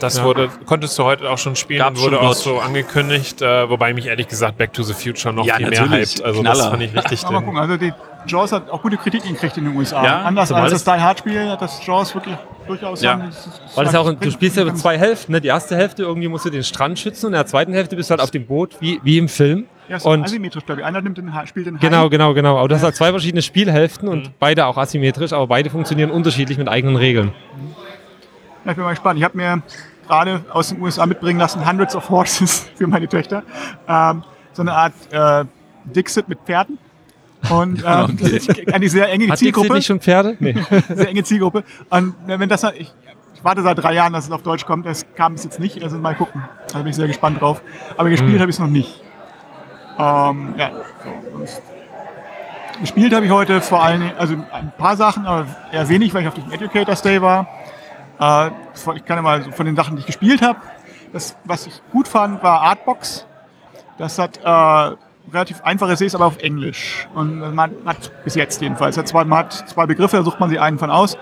Das 0.00 0.18
Ja. 0.18 0.24
wurde, 0.24 0.50
konntest 0.66 0.98
du 0.98 1.04
heute 1.04 1.30
auch 1.30 1.38
schon 1.38 1.56
spielen 1.56 1.78
Gab's 1.78 1.98
und 2.00 2.04
wurde 2.06 2.16
schon 2.16 2.24
auch 2.26 2.32
dort. 2.32 2.38
so 2.42 2.58
angekündigt, 2.58 3.40
äh, 3.40 3.70
wobei 3.70 3.94
mich 3.94 4.06
ehrlich 4.06 4.28
gesagt 4.28 4.58
Back 4.58 4.72
to 4.74 4.82
the 4.82 4.92
Future 4.92 5.32
noch 5.32 5.46
Ja, 5.46 5.54
viel 5.56 5.70
mehr 5.70 5.80
natürlich. 5.86 6.14
hypt. 6.16 6.24
Also 6.24 6.42
das 6.42 6.52
Knaller. 6.58 6.70
fand 6.70 6.82
ich 6.82 6.94
richtig 6.94 7.24
Aber 7.24 7.32
mal 7.32 7.40
gucken, 7.42 7.58
also 7.58 7.76
die 7.78 7.92
Jaws 8.26 8.52
hat 8.52 8.70
auch 8.70 8.82
gute 8.82 8.96
Kritiken 8.96 9.32
gekriegt 9.32 9.56
in 9.56 9.64
den 9.64 9.76
USA. 9.76 10.04
Ja, 10.04 10.22
Anders 10.22 10.52
als 10.52 10.72
es- 10.72 10.84
das 10.84 10.94
Die 10.96 11.00
Hard 11.02 11.18
Spiel 11.20 11.48
hat 11.50 11.62
das 11.62 11.84
Jaws 11.86 12.14
wirklich 12.14 12.36
durchaus 12.66 13.00
Ja. 13.02 13.20
es 13.28 13.48
Weil 13.74 13.84
das 13.84 13.94
ja 13.94 14.00
auch, 14.00 14.12
du 14.12 14.30
spielst 14.30 14.56
ja 14.56 14.62
über 14.64 14.74
zwei 14.74 14.98
Hälften. 14.98 15.32
Ne? 15.32 15.40
Die 15.40 15.48
erste 15.48 15.76
Hälfte 15.76 16.02
irgendwie 16.02 16.28
musst 16.28 16.44
du 16.44 16.50
den 16.50 16.64
Strand 16.64 16.98
schützen 16.98 17.26
und 17.26 17.32
in 17.32 17.36
der 17.38 17.46
zweiten 17.46 17.72
Hälfte 17.72 17.96
bist 17.96 18.10
du 18.10 18.12
halt 18.12 18.20
auf 18.20 18.30
dem 18.30 18.46
Boot, 18.46 18.76
wie, 18.80 19.00
wie 19.02 19.18
im 19.18 19.28
Film. 19.28 19.66
Ja, 19.88 20.00
so 20.00 20.10
und 20.10 20.24
asymmetrisch, 20.24 20.66
glaube 20.66 20.80
ich. 20.80 20.86
Einer 20.86 21.00
nimmt 21.00 21.16
den, 21.16 21.32
Ha- 21.32 21.46
spielt 21.46 21.66
den 21.66 21.76
Hai. 21.76 21.80
genau, 21.80 22.08
genau, 22.08 22.34
genau. 22.34 22.58
Aber 22.58 22.66
du 22.68 22.74
hast 22.74 22.82
halt 22.82 22.96
zwei 22.96 23.10
verschiedene 23.10 23.40
Spielhälften 23.42 24.08
und 24.08 24.36
beide 24.40 24.66
auch 24.66 24.76
asymmetrisch, 24.76 25.32
aber 25.32 25.46
beide 25.46 25.70
funktionieren 25.70 26.10
unterschiedlich 26.10 26.58
mit 26.58 26.68
eigenen 26.68 26.96
Regeln. 26.96 27.32
Ja, 28.64 28.72
ich 28.72 28.76
bin 28.76 28.84
mal 28.84 28.90
gespannt. 28.90 29.18
Ich 29.18 29.24
habe 29.24 29.36
mir 29.36 29.62
gerade 30.08 30.44
aus 30.50 30.70
den 30.70 30.80
USA 30.80 31.06
mitbringen 31.06 31.38
lassen, 31.38 31.64
Hundreds 31.68 31.94
of 31.94 32.10
Horses 32.10 32.68
für 32.74 32.88
meine 32.88 33.06
Töchter. 33.08 33.44
Ähm, 33.88 34.24
so 34.52 34.62
eine 34.62 34.72
Art 34.72 34.92
äh, 35.12 35.44
Dixit 35.84 36.28
mit 36.28 36.40
Pferden. 36.44 36.78
Und 37.50 37.84
ähm, 37.86 38.18
ist 38.20 38.72
eine 38.72 38.88
sehr 38.88 39.10
enge 39.10 39.28
Hat 39.28 39.38
Zielgruppe. 39.38 39.74
nicht 39.74 39.86
schon 39.86 40.00
Pferde? 40.00 40.36
Nee. 40.40 40.54
sehr 40.88 41.08
enge 41.08 41.22
Zielgruppe. 41.24 41.64
Und 41.90 42.14
wenn 42.26 42.48
das 42.48 42.62
ich, 42.64 42.92
ich 43.34 43.44
warte 43.44 43.62
seit 43.62 43.78
drei 43.78 43.94
Jahren, 43.94 44.12
dass 44.12 44.26
es 44.26 44.30
auf 44.30 44.42
Deutsch 44.42 44.64
kommt. 44.66 44.86
Das 44.86 45.04
kam 45.14 45.34
bis 45.34 45.44
jetzt 45.44 45.60
nicht. 45.60 45.82
Also 45.82 45.98
mal 45.98 46.14
gucken. 46.14 46.42
Da 46.72 46.78
bin 46.78 46.88
ich 46.88 46.96
sehr 46.96 47.06
gespannt 47.06 47.40
drauf. 47.40 47.62
Aber 47.96 48.08
gespielt 48.10 48.34
Mhm. 48.36 48.40
habe 48.40 48.50
ich 48.50 48.56
es 48.56 48.60
noch 48.60 48.68
nicht. 48.68 49.02
Ähm, 49.98 50.54
ja. 50.56 50.70
So, 51.02 52.80
gespielt 52.80 53.14
habe 53.14 53.24
ich 53.24 53.30
heute 53.32 53.60
vor 53.60 53.82
allem, 53.82 54.10
also 54.18 54.34
ein 54.52 54.72
paar 54.76 54.96
Sachen, 54.96 55.26
aber 55.26 55.46
eher 55.72 55.88
wenig, 55.88 56.12
weil 56.12 56.22
ich 56.22 56.28
auf 56.28 56.34
dem 56.34 56.50
Educators 56.50 57.02
Day 57.02 57.22
war. 57.22 57.46
Äh, 58.20 58.50
ich 58.94 59.04
kann 59.04 59.16
ja 59.16 59.22
mal 59.22 59.42
so 59.42 59.52
von 59.52 59.64
den 59.66 59.76
Sachen, 59.76 59.96
die 59.96 60.00
ich 60.00 60.06
gespielt 60.06 60.42
habe. 60.42 60.58
Das, 61.12 61.36
was 61.44 61.66
ich 61.66 61.80
gut 61.92 62.08
fand, 62.08 62.42
war 62.42 62.60
Artbox. 62.62 63.26
Das 63.98 64.18
hat 64.18 64.38
äh, 64.38 64.96
relativ 65.32 65.62
einfache 65.62 65.92
Essays, 65.92 66.14
aber 66.14 66.26
auf 66.26 66.38
Englisch. 66.38 67.08
Und 67.14 67.54
man 67.54 67.72
hat 67.84 68.12
bis 68.24 68.34
jetzt 68.34 68.60
jedenfalls. 68.60 68.96
Man 69.12 69.30
hat 69.34 69.52
zwei 69.68 69.86
Begriffe, 69.86 70.16
da 70.16 70.22
sucht 70.22 70.40
man 70.40 70.50
sich 70.50 70.60
einen 70.60 70.78
von 70.78 70.90
aus. 70.90 71.16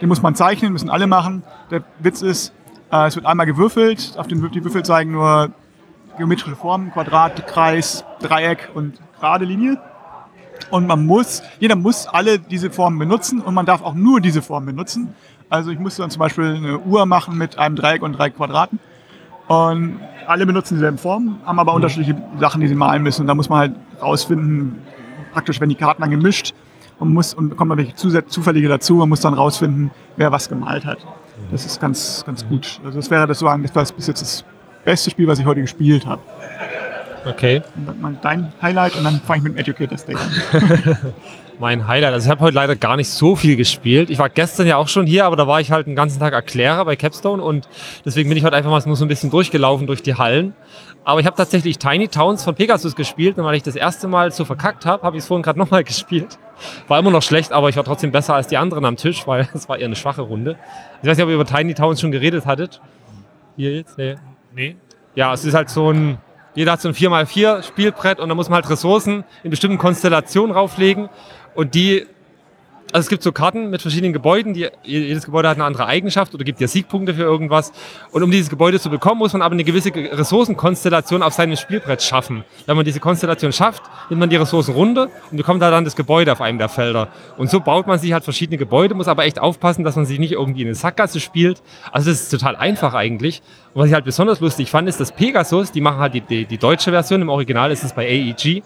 Den 0.00 0.08
muss 0.08 0.22
man 0.22 0.34
zeichnen, 0.34 0.72
müssen 0.72 0.90
alle 0.90 1.06
machen. 1.06 1.42
Der 1.70 1.82
Witz 1.98 2.22
ist, 2.22 2.52
äh, 2.92 3.06
es 3.06 3.16
wird 3.16 3.26
einmal 3.26 3.46
gewürfelt. 3.46 4.14
Auf 4.16 4.28
den, 4.28 4.50
die 4.50 4.64
Würfel 4.64 4.84
zeigen 4.84 5.12
nur 5.12 5.50
geometrische 6.16 6.56
Formen, 6.56 6.92
Quadrat, 6.92 7.46
Kreis, 7.46 8.04
Dreieck 8.20 8.70
und 8.74 8.98
gerade 9.18 9.44
Linie. 9.44 9.80
Und 10.70 10.86
man 10.86 11.06
muss, 11.06 11.42
jeder 11.60 11.76
muss 11.76 12.06
alle 12.06 12.38
diese 12.38 12.70
Formen 12.70 12.98
benutzen 12.98 13.40
und 13.40 13.54
man 13.54 13.64
darf 13.64 13.82
auch 13.82 13.94
nur 13.94 14.20
diese 14.20 14.42
Formen 14.42 14.66
benutzen. 14.66 15.14
Also 15.48 15.70
ich 15.70 15.78
musste 15.78 16.02
dann 16.02 16.10
zum 16.10 16.20
Beispiel 16.20 16.56
eine 16.56 16.78
Uhr 16.78 17.06
machen 17.06 17.38
mit 17.38 17.58
einem 17.58 17.76
Dreieck 17.76 18.02
und 18.02 18.12
drei 18.12 18.30
Quadraten. 18.30 18.78
Und 19.48 20.00
alle 20.26 20.44
benutzen 20.44 20.74
dieselben 20.74 20.98
Formen, 20.98 21.38
haben 21.44 21.58
aber 21.58 21.72
unterschiedliche 21.72 22.20
Sachen, 22.38 22.60
die 22.60 22.68
sie 22.68 22.74
malen 22.74 23.02
müssen. 23.02 23.22
Und 23.22 23.28
da 23.28 23.34
muss 23.34 23.48
man 23.48 23.58
halt 23.58 23.72
rausfinden, 24.00 24.78
praktisch, 25.32 25.60
wenn 25.60 25.70
die 25.70 25.74
Karten 25.74 26.02
dann 26.02 26.10
gemischt 26.10 26.54
und 26.98 27.12
muss 27.12 27.32
und 27.32 27.56
kommt 27.56 27.70
noch 27.70 27.76
welche 27.76 27.94
zufällige 27.94 28.68
dazu, 28.68 28.94
man 28.94 29.08
muss 29.08 29.20
dann 29.20 29.34
rausfinden, 29.34 29.90
wer 30.16 30.30
was 30.30 30.48
gemalt 30.48 30.84
hat. 30.84 30.98
Das 31.50 31.64
ist 31.64 31.80
ganz, 31.80 32.24
ganz 32.26 32.46
gut. 32.46 32.80
Also 32.84 32.98
das 32.98 33.10
wäre 33.10 33.26
das 33.26 33.38
sagen, 33.38 33.62
das 33.62 33.74
war 33.74 33.84
bis 33.84 34.06
jetzt 34.06 34.20
das 34.20 34.44
beste 34.84 35.10
Spiel, 35.10 35.26
was 35.26 35.38
ich 35.38 35.46
heute 35.46 35.60
gespielt 35.60 36.04
habe. 36.06 36.20
Okay. 37.24 37.62
Und 37.76 37.86
dann 37.86 38.00
mal 38.00 38.18
dein 38.20 38.52
Highlight 38.60 38.96
und 38.96 39.04
dann 39.04 39.20
fange 39.20 39.38
ich 39.38 39.44
mit 39.44 39.54
dem 39.54 39.58
Educators 39.58 40.04
Day 40.04 40.16
an. 40.16 40.96
Mein 41.60 41.88
Highlight. 41.88 42.12
Also 42.12 42.26
ich 42.26 42.30
habe 42.30 42.40
heute 42.40 42.54
leider 42.54 42.76
gar 42.76 42.96
nicht 42.96 43.08
so 43.08 43.34
viel 43.34 43.56
gespielt. 43.56 44.10
Ich 44.10 44.18
war 44.20 44.28
gestern 44.28 44.68
ja 44.68 44.76
auch 44.76 44.86
schon 44.86 45.06
hier, 45.06 45.24
aber 45.24 45.34
da 45.34 45.48
war 45.48 45.60
ich 45.60 45.72
halt 45.72 45.88
den 45.88 45.96
ganzen 45.96 46.20
Tag 46.20 46.32
Erklärer 46.32 46.84
bei 46.84 46.94
Capstone 46.94 47.42
und 47.42 47.68
deswegen 48.04 48.28
bin 48.28 48.38
ich 48.38 48.44
heute 48.44 48.54
einfach 48.54 48.70
mal 48.70 48.80
nur 48.86 48.94
so 48.94 49.04
ein 49.04 49.08
bisschen 49.08 49.30
durchgelaufen 49.30 49.88
durch 49.88 50.00
die 50.00 50.14
Hallen. 50.14 50.54
Aber 51.04 51.18
ich 51.18 51.26
habe 51.26 51.36
tatsächlich 51.36 51.78
Tiny 51.78 52.06
Towns 52.06 52.44
von 52.44 52.54
Pegasus 52.54 52.94
gespielt 52.94 53.38
und 53.38 53.44
weil 53.44 53.56
ich 53.56 53.64
das 53.64 53.74
erste 53.74 54.06
Mal 54.06 54.30
so 54.30 54.44
verkackt 54.44 54.86
habe, 54.86 55.02
habe 55.02 55.16
ich 55.16 55.22
es 55.22 55.26
vorhin 55.26 55.42
gerade 55.42 55.58
nochmal 55.58 55.82
gespielt. 55.82 56.38
War 56.86 57.00
immer 57.00 57.10
noch 57.10 57.22
schlecht, 57.22 57.52
aber 57.52 57.68
ich 57.68 57.76
war 57.76 57.84
trotzdem 57.84 58.12
besser 58.12 58.34
als 58.34 58.46
die 58.46 58.56
anderen 58.56 58.84
am 58.84 58.96
Tisch, 58.96 59.26
weil 59.26 59.48
es 59.54 59.68
war 59.68 59.78
eher 59.78 59.86
eine 59.86 59.96
schwache 59.96 60.22
Runde. 60.22 60.56
Ich 61.02 61.08
weiß 61.08 61.16
nicht, 61.16 61.24
ob 61.24 61.30
ihr 61.30 61.34
über 61.34 61.46
Tiny 61.46 61.74
Towns 61.74 62.00
schon 62.00 62.12
geredet 62.12 62.46
hattet. 62.46 62.80
Hier 63.56 63.74
jetzt? 63.74 63.98
Nee. 63.98 64.14
Nee? 64.54 64.76
Ja, 65.16 65.32
es 65.32 65.44
ist 65.44 65.54
halt 65.54 65.70
so 65.70 65.90
ein, 65.90 66.18
jeder 66.54 66.72
hat 66.72 66.80
so 66.80 66.88
ein 66.88 66.94
4x4 66.94 67.64
Spielbrett 67.64 68.20
und 68.20 68.28
da 68.28 68.36
muss 68.36 68.48
man 68.48 68.62
halt 68.62 68.70
Ressourcen 68.70 69.24
in 69.42 69.50
bestimmten 69.50 69.78
Konstellationen 69.78 70.54
rauflegen 70.54 71.08
und 71.58 71.74
die, 71.74 72.06
also 72.92 73.00
es 73.00 73.08
gibt 73.08 73.24
so 73.24 73.32
Karten 73.32 73.68
mit 73.68 73.82
verschiedenen 73.82 74.12
Gebäuden, 74.12 74.54
die, 74.54 74.68
jedes 74.84 75.24
Gebäude 75.24 75.48
hat 75.48 75.56
eine 75.56 75.64
andere 75.64 75.86
Eigenschaft 75.86 76.32
oder 76.32 76.44
gibt 76.44 76.60
dir 76.60 76.68
Siegpunkte 76.68 77.14
für 77.14 77.24
irgendwas 77.24 77.72
und 78.12 78.22
um 78.22 78.30
dieses 78.30 78.48
Gebäude 78.48 78.78
zu 78.78 78.90
bekommen, 78.90 79.18
muss 79.18 79.32
man 79.32 79.42
aber 79.42 79.54
eine 79.54 79.64
gewisse 79.64 79.92
Ressourcenkonstellation 79.92 81.20
auf 81.20 81.32
seinem 81.32 81.56
Spielbrett 81.56 82.00
schaffen. 82.00 82.44
Wenn 82.66 82.76
man 82.76 82.84
diese 82.84 83.00
Konstellation 83.00 83.52
schafft, 83.52 83.82
nimmt 84.08 84.20
man 84.20 84.30
die 84.30 84.36
Ressourcen 84.36 84.72
runter 84.72 85.08
und 85.32 85.36
bekommt 85.36 85.60
da 85.60 85.72
dann 85.72 85.84
das 85.84 85.96
Gebäude 85.96 86.30
auf 86.30 86.40
einem 86.40 86.58
der 86.58 86.68
Felder. 86.68 87.08
Und 87.38 87.50
so 87.50 87.58
baut 87.58 87.88
man 87.88 87.98
sich 87.98 88.12
halt 88.12 88.22
verschiedene 88.22 88.56
Gebäude, 88.56 88.94
muss 88.94 89.08
aber 89.08 89.24
echt 89.24 89.40
aufpassen, 89.40 89.82
dass 89.82 89.96
man 89.96 90.06
sich 90.06 90.20
nicht 90.20 90.34
irgendwie 90.34 90.62
in 90.62 90.68
eine 90.68 90.76
Sackgasse 90.76 91.18
spielt. 91.18 91.60
Also 91.90 92.08
das 92.08 92.20
ist 92.20 92.28
total 92.28 92.54
einfach 92.54 92.94
eigentlich. 92.94 93.42
Und 93.74 93.80
was 93.82 93.88
ich 93.88 93.94
halt 93.94 94.04
besonders 94.04 94.38
lustig 94.38 94.70
fand, 94.70 94.88
ist, 94.88 95.00
dass 95.00 95.10
Pegasus, 95.10 95.72
die 95.72 95.80
machen 95.80 95.98
halt 95.98 96.14
die, 96.14 96.20
die, 96.20 96.44
die 96.44 96.58
deutsche 96.58 96.92
Version, 96.92 97.20
im 97.20 97.30
Original 97.30 97.72
ist 97.72 97.82
es 97.82 97.92
bei 97.92 98.06
AEG. 98.06 98.62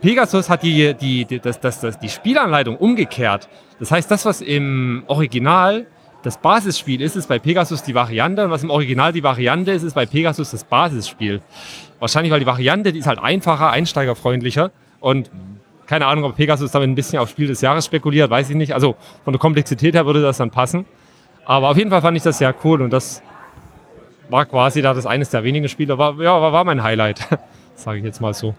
Pegasus 0.00 0.48
hat 0.48 0.62
die, 0.62 0.94
die, 0.94 1.24
die, 1.24 1.40
das, 1.40 1.60
das, 1.60 1.80
das, 1.80 1.98
die 1.98 2.08
Spielanleitung 2.08 2.76
umgekehrt. 2.76 3.48
Das 3.78 3.90
heißt, 3.90 4.10
das, 4.10 4.24
was 4.24 4.40
im 4.40 5.04
Original 5.06 5.86
das 6.22 6.38
Basisspiel 6.38 7.00
ist, 7.00 7.16
ist 7.16 7.28
bei 7.28 7.38
Pegasus 7.38 7.82
die 7.82 7.94
Variante 7.94 8.44
und 8.44 8.50
was 8.50 8.62
im 8.62 8.70
Original 8.70 9.12
die 9.12 9.22
Variante 9.22 9.72
ist, 9.72 9.82
ist 9.82 9.94
bei 9.94 10.06
Pegasus 10.06 10.50
das 10.50 10.64
Basisspiel. 10.64 11.40
Wahrscheinlich, 11.98 12.32
weil 12.32 12.40
die 12.40 12.46
Variante, 12.46 12.92
die 12.92 12.98
ist 12.98 13.06
halt 13.06 13.18
einfacher, 13.18 13.70
einsteigerfreundlicher 13.70 14.70
und 15.00 15.30
keine 15.86 16.06
Ahnung, 16.06 16.24
ob 16.24 16.36
Pegasus 16.36 16.70
damit 16.70 16.88
ein 16.88 16.94
bisschen 16.94 17.18
auf 17.18 17.30
Spiel 17.30 17.48
des 17.48 17.60
Jahres 17.62 17.84
spekuliert, 17.86 18.30
weiß 18.30 18.48
ich 18.48 18.56
nicht. 18.56 18.74
Also 18.74 18.94
von 19.24 19.32
der 19.32 19.40
Komplexität 19.40 19.94
her 19.94 20.06
würde 20.06 20.22
das 20.22 20.36
dann 20.36 20.50
passen. 20.50 20.84
Aber 21.44 21.68
auf 21.68 21.76
jeden 21.76 21.90
Fall 21.90 22.00
fand 22.00 22.16
ich 22.16 22.22
das 22.22 22.38
sehr 22.38 22.54
cool 22.64 22.80
und 22.80 22.92
das 22.92 23.22
war 24.28 24.46
quasi 24.46 24.82
da 24.82 24.94
das 24.94 25.06
eines 25.06 25.30
der 25.30 25.42
wenigen 25.42 25.68
Spiele, 25.68 25.98
war, 25.98 26.14
ja, 26.22 26.40
war, 26.40 26.64
mein 26.64 26.82
Highlight. 26.82 27.26
sage 27.74 27.98
ich 27.98 28.04
jetzt 28.04 28.20
mal 28.20 28.32
so. 28.34 28.54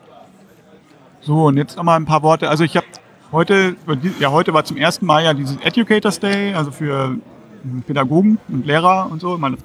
So, 1.22 1.46
und 1.46 1.58
jetzt 1.58 1.78
nochmal 1.78 1.98
ein 1.98 2.06
paar 2.06 2.24
Worte. 2.24 2.50
Also 2.50 2.64
ich 2.64 2.76
habe 2.76 2.88
heute, 3.32 3.76
ja 4.20 4.32
heute 4.32 4.54
war 4.54 4.64
zum 4.64 4.78
ersten 4.78 5.06
Mal 5.06 5.24
ja 5.24 5.34
dieses 5.34 5.58
Educators 5.58 6.20
Day, 6.20 6.54
also 6.54 6.72
für 6.72 7.16
Pädagogen 7.86 8.40
und 8.48 8.66
Lehrer 8.66 9.08
und 9.12 9.22
so. 9.22 9.38
Man, 9.38 9.58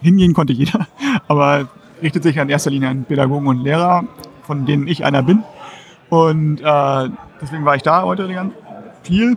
hingehen 0.00 0.34
konnte 0.34 0.52
jeder, 0.52 0.86
aber 1.28 1.68
richtet 2.02 2.22
sich 2.22 2.36
in 2.36 2.48
erster 2.48 2.70
Linie 2.70 2.90
an 2.90 3.04
Pädagogen 3.04 3.46
und 3.46 3.62
Lehrer, 3.62 4.04
von 4.42 4.66
denen 4.66 4.86
ich 4.86 5.04
einer 5.04 5.22
bin. 5.22 5.42
Und 6.10 6.60
äh, 6.60 7.10
deswegen 7.40 7.64
war 7.64 7.74
ich 7.74 7.82
da 7.82 8.02
heute 8.02 8.28
ganz 8.32 8.52
viel. 9.02 9.36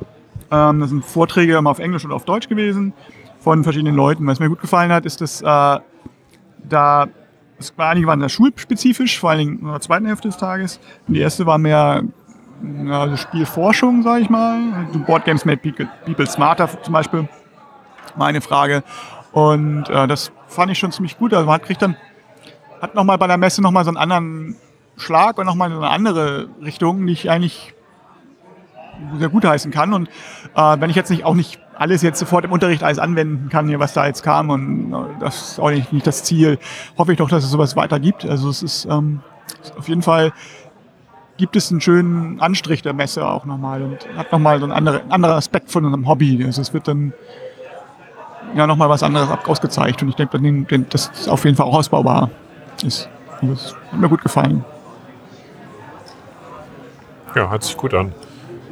Ähm, 0.51 0.79
das 0.79 0.89
sind 0.89 1.05
Vorträge 1.05 1.55
immer 1.55 1.69
auf 1.69 1.79
Englisch 1.79 2.05
und 2.05 2.11
auf 2.11 2.25
Deutsch 2.25 2.49
gewesen 2.49 2.93
von 3.39 3.63
verschiedenen 3.63 3.95
Leuten. 3.95 4.27
Was 4.27 4.39
mir 4.39 4.49
gut 4.49 4.61
gefallen 4.61 4.91
hat, 4.91 5.05
ist, 5.05 5.21
dass 5.21 5.41
äh, 5.41 5.79
da 6.69 7.07
es 7.61 7.77
war, 7.77 7.89
einige 7.89 8.07
waren 8.07 8.19
da 8.19 8.29
schulspezifisch, 8.29 9.19
vor 9.19 9.31
allen 9.31 9.39
Dingen 9.39 9.59
in 9.59 9.67
der 9.67 9.81
zweiten 9.81 10.05
Hälfte 10.05 10.27
des 10.27 10.37
Tages. 10.37 10.79
Und 11.07 11.13
die 11.13 11.21
erste 11.21 11.45
war 11.45 11.57
mehr 11.57 12.03
ja, 12.85 13.01
also 13.01 13.17
Spielforschung, 13.17 14.03
sage 14.03 14.21
ich 14.21 14.29
mal. 14.29 14.87
Do 14.93 14.99
Board 14.99 15.25
Games 15.25 15.45
made 15.45 15.57
people, 15.57 16.27
smarter 16.27 16.69
zum 16.83 16.93
Beispiel. 16.93 17.27
Meine 18.15 18.41
Frage. 18.41 18.83
Und 19.31 19.89
äh, 19.89 20.07
das 20.07 20.31
fand 20.47 20.71
ich 20.71 20.79
schon 20.79 20.91
ziemlich 20.91 21.17
gut. 21.17 21.33
Also 21.33 21.45
man 21.45 21.61
kriegt 21.61 21.81
dann, 21.81 21.95
hat 22.81 22.95
nochmal 22.95 23.17
bei 23.17 23.27
der 23.27 23.37
Messe 23.37 23.61
nochmal 23.61 23.83
so 23.83 23.89
einen 23.89 23.97
anderen 23.97 24.55
Schlag 24.97 25.37
und 25.37 25.45
nochmal 25.45 25.71
so 25.71 25.77
eine 25.77 25.89
andere 25.89 26.49
Richtung, 26.61 27.05
die 27.05 27.13
ich 27.13 27.29
eigentlich 27.29 27.73
sehr 29.17 29.29
gut 29.29 29.45
heißen 29.45 29.71
kann. 29.71 29.93
Und 29.93 30.09
äh, 30.55 30.77
wenn 30.79 30.89
ich 30.89 30.95
jetzt 30.95 31.09
nicht 31.09 31.25
auch 31.25 31.35
nicht 31.35 31.59
alles 31.75 32.01
jetzt 32.01 32.19
sofort 32.19 32.45
im 32.45 32.51
Unterricht 32.51 32.83
alles 32.83 32.99
anwenden 32.99 33.49
kann, 33.49 33.67
hier, 33.67 33.79
was 33.79 33.93
da 33.93 34.05
jetzt 34.05 34.23
kam, 34.23 34.49
und 34.49 34.93
äh, 34.93 34.97
das 35.19 35.51
ist 35.53 35.59
auch 35.59 35.71
nicht, 35.71 35.91
nicht 35.93 36.05
das 36.05 36.23
Ziel, 36.23 36.59
hoffe 36.97 37.11
ich 37.11 37.17
doch, 37.17 37.29
dass 37.29 37.43
es 37.43 37.49
sowas 37.49 37.75
weiter 37.75 37.99
gibt. 37.99 38.25
Also 38.25 38.49
es 38.49 38.61
ist 38.61 38.85
ähm, 38.85 39.21
auf 39.77 39.87
jeden 39.87 40.01
Fall 40.01 40.33
gibt 41.37 41.55
es 41.55 41.71
einen 41.71 41.81
schönen 41.81 42.39
Anstrich 42.39 42.83
der 42.83 42.93
Messe 42.93 43.25
auch 43.25 43.45
nochmal 43.45 43.81
und 43.81 44.07
hat 44.15 44.31
nochmal 44.31 44.59
so 44.59 44.65
einen 44.65 44.73
anderen, 44.73 45.11
anderen 45.11 45.35
Aspekt 45.35 45.71
von 45.71 45.85
unserem 45.85 46.07
Hobby. 46.07 46.43
Also 46.45 46.61
es 46.61 46.73
wird 46.73 46.87
dann 46.87 47.13
ja 48.55 48.67
nochmal 48.67 48.89
was 48.89 49.01
anderes 49.01 49.29
ausgezeigt 49.45 50.03
und 50.03 50.09
ich 50.09 50.15
denke, 50.15 50.85
dass 50.89 51.11
das 51.11 51.27
auf 51.27 51.43
jeden 51.45 51.57
Fall 51.57 51.65
auch 51.65 51.79
ausbaubar 51.79 52.29
ist. 52.83 53.09
Und 53.41 53.51
das 53.53 53.75
hat 53.91 53.99
mir 53.99 54.09
gut 54.09 54.21
gefallen. 54.21 54.63
Ja, 57.35 57.49
hört 57.49 57.63
sich 57.63 57.77
gut 57.77 57.93
an. 57.93 58.13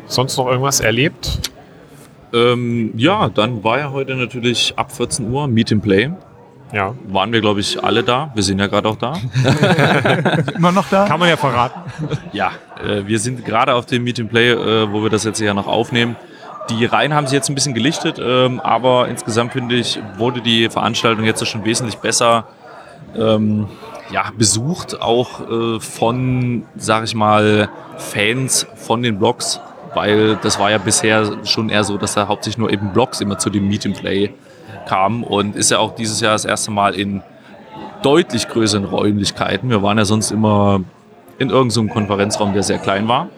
Sonst 0.10 0.38
noch 0.38 0.48
irgendwas 0.48 0.80
erlebt? 0.80 1.40
Ähm, 2.34 2.92
ja, 2.98 3.30
dann 3.30 3.64
war 3.64 3.78
ja 3.78 3.92
heute 3.92 4.16
natürlich 4.16 4.74
ab 4.76 4.92
14 4.92 5.32
Uhr 5.32 5.48
Meet 5.48 5.72
and 5.72 5.84
Play. 5.84 6.10
Ja. 6.74 6.96
Waren 7.08 7.32
wir, 7.32 7.42
glaube 7.42 7.60
ich, 7.60 7.84
alle 7.84 8.04
da. 8.04 8.32
Wir 8.34 8.44
sind 8.44 8.60
ja 8.60 8.66
gerade 8.68 8.90
auch 8.90 8.96
da. 8.96 9.14
Immer 10.56 10.72
noch 10.72 10.88
da? 10.90 11.08
Kann 11.08 11.20
man 11.20 11.30
ja 11.30 11.38
verraten. 11.38 11.80
Ja, 12.34 12.52
äh, 12.84 13.06
wir 13.06 13.20
sind 13.20 13.46
gerade 13.46 13.74
auf 13.76 13.86
dem 13.86 14.04
Meet 14.04 14.20
and 14.20 14.30
Play, 14.30 14.52
äh, 14.52 14.92
wo 14.92 15.04
wir 15.04 15.12
das 15.12 15.24
jetzt 15.24 15.40
ja 15.40 15.54
noch 15.54 15.68
aufnehmen. 15.68 16.16
Die 16.72 16.86
Reihen 16.86 17.14
haben 17.14 17.28
sich 17.28 17.34
jetzt 17.34 17.50
ein 17.50 17.56
bisschen 17.56 17.74
gelichtet, 17.76 18.20
ähm, 18.20 18.60
aber 18.60 19.08
insgesamt 19.10 19.54
finde 19.54 19.76
ich, 19.76 20.00
wurde 20.18 20.42
die 20.42 20.70
Veranstaltung 20.70 21.24
jetzt 21.26 21.46
schon 21.48 21.66
wesentlich 21.66 21.98
besser 21.98 22.48
ähm, 23.16 23.68
ja, 24.12 24.32
besucht, 24.36 25.02
auch 25.02 25.50
äh, 25.50 25.80
von, 25.80 26.64
sag 26.76 27.04
ich 27.04 27.16
mal, 27.16 27.70
Fans 27.98 28.68
von 28.76 29.04
den 29.04 29.20
Blogs, 29.20 29.60
weil 29.94 30.36
das 30.38 30.60
war 30.60 30.72
ja 30.72 30.78
bisher 30.78 31.46
schon 31.46 31.70
eher 31.70 31.84
so, 31.84 31.98
dass 31.98 32.14
da 32.14 32.28
hauptsächlich 32.28 32.58
nur 32.58 32.72
eben 32.72 32.92
Blogs 32.94 33.22
immer 33.22 33.38
zu 33.38 33.50
dem 33.50 33.68
Meet 33.68 33.86
and 33.88 34.00
Play 34.00 34.34
kamen 34.88 35.24
und 35.24 35.56
ist 35.56 35.72
ja 35.72 35.80
auch 35.80 35.96
dieses 35.96 36.22
Jahr 36.22 36.34
das 36.34 36.46
erste 36.46 36.72
Mal 36.72 36.96
in 36.96 37.22
deutlich 38.02 38.48
größeren 38.48 38.86
Räumlichkeiten. 38.86 39.70
Wir 39.70 39.84
waren 39.84 39.98
ja 39.98 40.06
sonst 40.06 40.32
immer 40.32 40.82
in 41.38 41.50
irgendeinem 41.50 41.90
Konferenzraum, 41.90 42.54
der 42.54 42.64
sehr 42.64 42.80
klein 42.80 43.08
war 43.08 43.30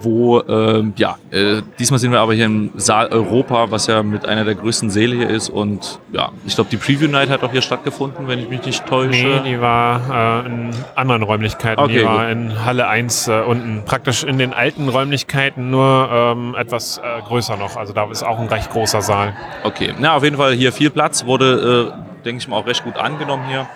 wo, 0.00 0.42
ähm, 0.42 0.92
ja, 0.96 1.16
äh, 1.30 1.62
diesmal 1.78 1.98
sind 1.98 2.12
wir 2.12 2.20
aber 2.20 2.34
hier 2.34 2.46
im 2.46 2.70
Saal 2.76 3.08
Europa, 3.08 3.70
was 3.70 3.86
ja 3.86 4.02
mit 4.02 4.26
einer 4.26 4.44
der 4.44 4.54
größten 4.54 4.90
Säle 4.90 5.16
hier 5.16 5.30
ist 5.30 5.48
und 5.48 6.00
ja, 6.12 6.30
ich 6.46 6.54
glaube, 6.54 6.70
die 6.70 6.76
Preview 6.76 7.08
Night 7.08 7.30
hat 7.30 7.42
auch 7.42 7.52
hier 7.52 7.62
stattgefunden, 7.62 8.28
wenn 8.28 8.38
ich 8.38 8.48
mich 8.48 8.64
nicht 8.64 8.86
täusche. 8.86 9.24
Nee, 9.24 9.40
die 9.52 9.60
war 9.60 10.44
äh, 10.44 10.46
in 10.46 10.70
anderen 10.94 11.22
Räumlichkeiten. 11.22 11.82
Okay, 11.82 11.98
die 11.98 12.04
war 12.04 12.26
gut. 12.28 12.32
in 12.32 12.64
Halle 12.64 12.88
1 12.88 13.28
äh, 13.28 13.40
unten, 13.40 13.82
praktisch 13.84 14.24
in 14.24 14.38
den 14.38 14.52
alten 14.52 14.88
Räumlichkeiten, 14.88 15.70
nur 15.70 16.08
ähm, 16.12 16.54
etwas 16.56 16.98
äh, 16.98 17.22
größer 17.22 17.56
noch. 17.56 17.76
Also 17.76 17.92
da 17.92 18.10
ist 18.10 18.22
auch 18.22 18.38
ein 18.38 18.48
recht 18.48 18.70
großer 18.70 19.02
Saal. 19.02 19.34
Okay, 19.62 19.94
na, 19.98 20.16
auf 20.16 20.24
jeden 20.24 20.36
Fall 20.36 20.52
hier 20.52 20.72
viel 20.72 20.90
Platz, 20.90 21.24
wurde, 21.26 21.92
äh, 21.92 22.24
denke 22.24 22.40
ich 22.40 22.48
mal, 22.48 22.56
auch 22.56 22.66
recht 22.66 22.84
gut 22.84 22.96
angenommen 22.96 23.44
hier. 23.48 23.66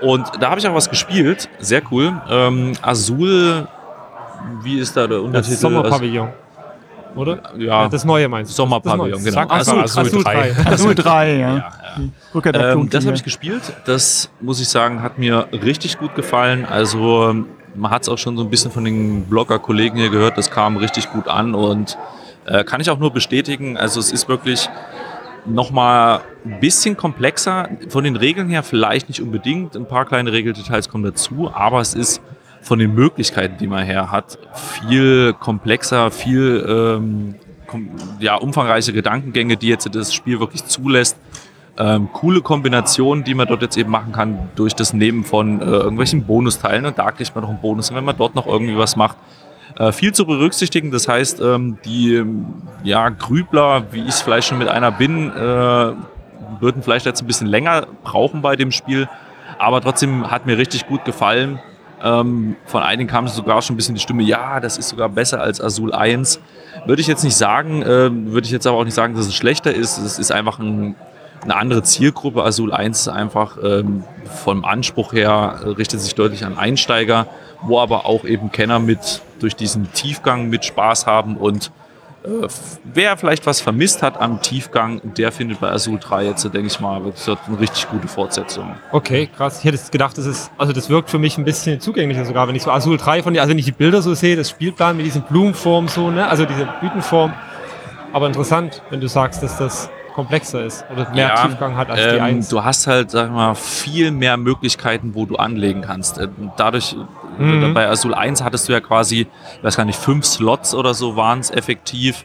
Und 0.00 0.30
da 0.40 0.50
habe 0.50 0.60
ich 0.60 0.68
auch 0.68 0.74
was 0.74 0.90
gespielt, 0.90 1.48
sehr 1.58 1.82
cool. 1.90 2.20
Ähm, 2.28 2.72
Azul, 2.82 3.66
wie 4.62 4.78
ist 4.78 4.96
da 4.96 5.06
der 5.06 5.18
Das 5.18 5.24
Untertitel? 5.26 5.56
Sommerpavillon. 5.56 6.28
Oder? 7.14 7.38
ja, 7.56 7.88
Das 7.88 8.04
neue 8.04 8.28
meinst 8.28 8.52
du? 8.52 8.56
Sommerpavillon, 8.56 9.10
Das 9.12 9.24
genau. 9.24 9.34
Sag 9.40 9.50
Azul- 9.52 9.80
Azul, 9.82 10.02
Azul 10.02 10.20
Azul 10.20 10.24
3. 10.24 10.52
3. 10.64 10.70
Azul 10.72 10.94
3, 10.94 11.32
ja. 11.32 11.38
ja, 11.38 11.56
ja. 12.52 12.72
Ähm, 12.72 12.90
das 12.90 13.06
habe 13.06 13.16
ich 13.16 13.24
gespielt. 13.24 13.62
Das 13.86 14.30
muss 14.40 14.60
ich 14.60 14.68
sagen, 14.68 15.02
hat 15.02 15.18
mir 15.18 15.46
richtig 15.52 15.98
gut 15.98 16.14
gefallen. 16.14 16.66
Also 16.66 17.34
man 17.74 17.90
hat 17.90 18.02
es 18.02 18.08
auch 18.10 18.18
schon 18.18 18.36
so 18.36 18.42
ein 18.42 18.50
bisschen 18.50 18.70
von 18.70 18.84
den 18.84 19.24
Blogger-Kollegen 19.26 19.96
hier 19.96 20.10
gehört. 20.10 20.36
Das 20.36 20.50
kam 20.50 20.76
richtig 20.76 21.10
gut 21.10 21.26
an 21.28 21.54
und 21.54 21.96
äh, 22.44 22.64
kann 22.64 22.80
ich 22.82 22.90
auch 22.90 22.98
nur 22.98 23.12
bestätigen. 23.12 23.76
Also 23.78 23.98
es 23.98 24.12
ist 24.12 24.28
wirklich 24.28 24.68
nochmal 25.46 26.20
ein 26.44 26.60
bisschen 26.60 26.96
komplexer. 26.96 27.68
Von 27.88 28.04
den 28.04 28.16
Regeln 28.16 28.48
her 28.50 28.62
vielleicht 28.62 29.08
nicht 29.08 29.22
unbedingt. 29.22 29.74
Ein 29.76 29.86
paar 29.86 30.04
kleine 30.04 30.32
Regeldetails 30.32 30.88
kommen 30.88 31.04
dazu, 31.04 31.50
aber 31.54 31.80
es 31.80 31.94
ist 31.94 32.20
von 32.66 32.80
den 32.80 32.94
Möglichkeiten, 32.94 33.58
die 33.58 33.68
man 33.68 33.84
her 33.84 34.10
hat, 34.10 34.38
viel 34.52 35.32
komplexer, 35.34 36.10
viel 36.10 36.66
ähm, 36.68 37.34
kom 37.68 37.90
ja, 38.18 38.34
umfangreiche 38.34 38.92
Gedankengänge, 38.92 39.56
die 39.56 39.68
jetzt 39.68 39.88
das 39.94 40.12
Spiel 40.12 40.40
wirklich 40.40 40.64
zulässt. 40.64 41.16
Ähm, 41.78 42.08
coole 42.12 42.40
Kombinationen, 42.40 43.22
die 43.22 43.34
man 43.34 43.46
dort 43.46 43.62
jetzt 43.62 43.76
eben 43.76 43.90
machen 43.90 44.10
kann 44.10 44.48
durch 44.56 44.74
das 44.74 44.92
Nehmen 44.92 45.24
von 45.24 45.60
äh, 45.60 45.64
irgendwelchen 45.64 46.24
Bonusteilen 46.24 46.86
und 46.86 46.98
da 46.98 47.12
kriegt 47.12 47.34
man 47.34 47.42
noch 47.42 47.50
einen 47.50 47.60
Bonus, 47.60 47.94
wenn 47.94 48.04
man 48.04 48.16
dort 48.16 48.34
noch 48.34 48.46
irgendwie 48.46 48.76
was 48.76 48.96
macht. 48.96 49.16
Äh, 49.78 49.92
viel 49.92 50.12
zu 50.12 50.26
berücksichtigen, 50.26 50.90
das 50.90 51.06
heißt, 51.06 51.40
ähm, 51.40 51.78
die 51.84 52.24
ja, 52.82 53.10
Grübler, 53.10 53.84
wie 53.92 54.00
ich 54.00 54.08
es 54.08 54.22
vielleicht 54.22 54.48
schon 54.48 54.58
mit 54.58 54.68
einer 54.68 54.90
bin, 54.90 55.30
äh, 55.30 55.92
würden 56.60 56.82
vielleicht 56.82 57.06
jetzt 57.06 57.22
ein 57.22 57.26
bisschen 57.26 57.46
länger 57.46 57.86
brauchen 58.02 58.42
bei 58.42 58.56
dem 58.56 58.72
Spiel, 58.72 59.08
aber 59.58 59.80
trotzdem 59.82 60.30
hat 60.30 60.46
mir 60.46 60.58
richtig 60.58 60.88
gut 60.88 61.04
gefallen. 61.04 61.60
Ähm, 62.06 62.56
von 62.66 62.82
einigen 62.82 63.08
kam 63.08 63.26
sogar 63.26 63.60
schon 63.62 63.74
ein 63.74 63.76
bisschen 63.76 63.96
die 63.96 64.00
Stimme, 64.00 64.22
ja, 64.22 64.60
das 64.60 64.78
ist 64.78 64.90
sogar 64.90 65.08
besser 65.08 65.40
als 65.40 65.60
Azul 65.60 65.92
1. 65.92 66.38
Würde 66.86 67.02
ich 67.02 67.08
jetzt 67.08 67.24
nicht 67.24 67.36
sagen, 67.36 67.82
äh, 67.82 68.10
würde 68.10 68.44
ich 68.44 68.52
jetzt 68.52 68.66
aber 68.66 68.78
auch 68.78 68.84
nicht 68.84 68.94
sagen, 68.94 69.14
dass 69.16 69.26
es 69.26 69.34
schlechter 69.34 69.74
ist. 69.74 69.98
Es 69.98 70.18
ist 70.18 70.30
einfach 70.30 70.60
ein, 70.60 70.94
eine 71.42 71.56
andere 71.56 71.82
Zielgruppe. 71.82 72.44
Azul 72.44 72.72
1 72.72 73.00
ist 73.00 73.08
einfach 73.08 73.56
ähm, 73.60 74.04
vom 74.24 74.64
Anspruch 74.64 75.14
her, 75.14 75.60
äh, 75.64 75.68
richtet 75.70 76.00
sich 76.00 76.14
deutlich 76.14 76.44
an 76.44 76.56
Einsteiger, 76.56 77.26
wo 77.62 77.80
aber 77.80 78.06
auch 78.06 78.24
eben 78.24 78.52
Kenner 78.52 78.78
mit 78.78 79.22
durch 79.40 79.56
diesen 79.56 79.92
Tiefgang 79.92 80.48
mit 80.48 80.64
Spaß 80.64 81.06
haben 81.06 81.36
und 81.36 81.72
äh, 82.26 82.48
wer 82.84 83.16
vielleicht 83.16 83.46
was 83.46 83.60
vermisst 83.60 84.02
hat 84.02 84.20
am 84.20 84.42
Tiefgang, 84.42 85.00
der 85.16 85.32
findet 85.32 85.60
bei 85.60 85.70
Azul 85.70 85.98
3 85.98 86.24
jetzt, 86.24 86.44
denke 86.44 86.66
ich 86.66 86.80
mal, 86.80 87.00
so 87.14 87.36
eine 87.46 87.60
richtig 87.60 87.88
gute 87.88 88.08
Fortsetzung. 88.08 88.74
Okay, 88.92 89.28
krass. 89.34 89.60
Ich 89.60 89.64
hätte 89.64 89.78
gedacht, 89.90 90.18
das 90.18 90.26
ist, 90.26 90.50
also 90.58 90.72
das 90.72 90.90
wirkt 90.90 91.10
für 91.10 91.18
mich 91.18 91.38
ein 91.38 91.44
bisschen 91.44 91.80
zugänglicher 91.80 92.24
sogar, 92.24 92.48
wenn 92.48 92.54
ich 92.54 92.62
so 92.62 92.70
Azul 92.70 92.96
3 92.96 93.22
von 93.22 93.34
dir, 93.34 93.40
also 93.40 93.50
wenn 93.50 93.58
ich 93.58 93.64
die 93.64 93.72
Bilder 93.72 94.02
so 94.02 94.14
sehe, 94.14 94.36
das 94.36 94.50
Spielplan 94.50 94.96
mit 94.96 95.06
diesen 95.06 95.22
Blumenformen 95.22 95.88
so, 95.88 96.10
ne, 96.10 96.26
also 96.28 96.44
diese 96.44 96.68
Blütenform. 96.80 97.32
Aber 98.12 98.26
interessant, 98.26 98.82
wenn 98.90 99.00
du 99.00 99.08
sagst, 99.08 99.42
dass 99.42 99.58
das 99.58 99.90
komplexer 100.16 100.64
ist 100.64 100.84
oder 100.92 101.08
mehr 101.10 101.28
Ja, 101.28 101.46
Tiefgang 101.46 101.76
hat 101.76 101.90
als 101.90 102.00
die 102.00 102.16
ähm, 102.16 102.22
1. 102.24 102.48
Du 102.48 102.64
hast 102.64 102.86
halt, 102.88 103.10
sag 103.12 103.30
mal, 103.30 103.54
viel 103.54 104.10
mehr 104.10 104.36
Möglichkeiten, 104.36 105.14
wo 105.14 105.26
du 105.26 105.36
anlegen 105.36 105.82
kannst. 105.82 106.18
Äh, 106.18 106.26
Dadurch, 106.56 106.96
Mhm. 107.38 107.62
äh, 107.62 107.68
bei 107.72 107.86
Azul 107.88 108.14
1 108.14 108.42
hattest 108.42 108.68
du 108.68 108.72
ja 108.72 108.80
quasi, 108.80 109.28
ich 109.58 109.62
weiß 109.64 109.76
gar 109.76 109.84
nicht, 109.84 109.98
fünf 109.98 110.24
Slots 110.24 110.74
oder 110.74 110.94
so 110.94 111.14
waren 111.16 111.38
es 111.40 111.50
effektiv. 111.50 112.24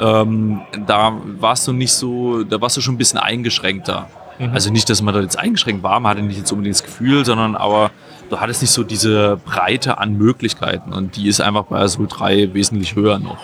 Ähm, 0.00 0.60
da 0.86 1.12
warst 1.38 1.66
du 1.68 1.72
nicht 1.72 1.92
so, 1.92 2.42
da 2.44 2.60
warst 2.60 2.76
du 2.76 2.80
schon 2.80 2.94
ein 2.94 2.98
bisschen 2.98 3.18
eingeschränkter. 3.20 4.08
Mhm. 4.38 4.50
Also 4.52 4.70
nicht, 4.70 4.88
dass 4.90 5.00
man 5.02 5.14
da 5.14 5.20
jetzt 5.20 5.38
eingeschränkt 5.38 5.82
war, 5.82 5.98
man 6.00 6.10
hatte 6.10 6.22
nicht 6.22 6.38
jetzt 6.38 6.52
unbedingt 6.52 6.74
das 6.76 6.82
Gefühl, 6.84 7.24
sondern 7.24 7.54
aber 7.56 7.90
du 8.30 8.38
hattest 8.40 8.62
nicht 8.62 8.70
so 8.72 8.82
diese 8.84 9.40
Breite 9.44 9.98
an 9.98 10.14
Möglichkeiten 10.18 10.92
und 10.92 11.16
die 11.16 11.28
ist 11.28 11.40
einfach 11.40 11.64
bei 11.64 11.78
Azul 11.78 12.06
3 12.08 12.52
wesentlich 12.54 12.94
höher 12.96 13.18
noch. 13.18 13.38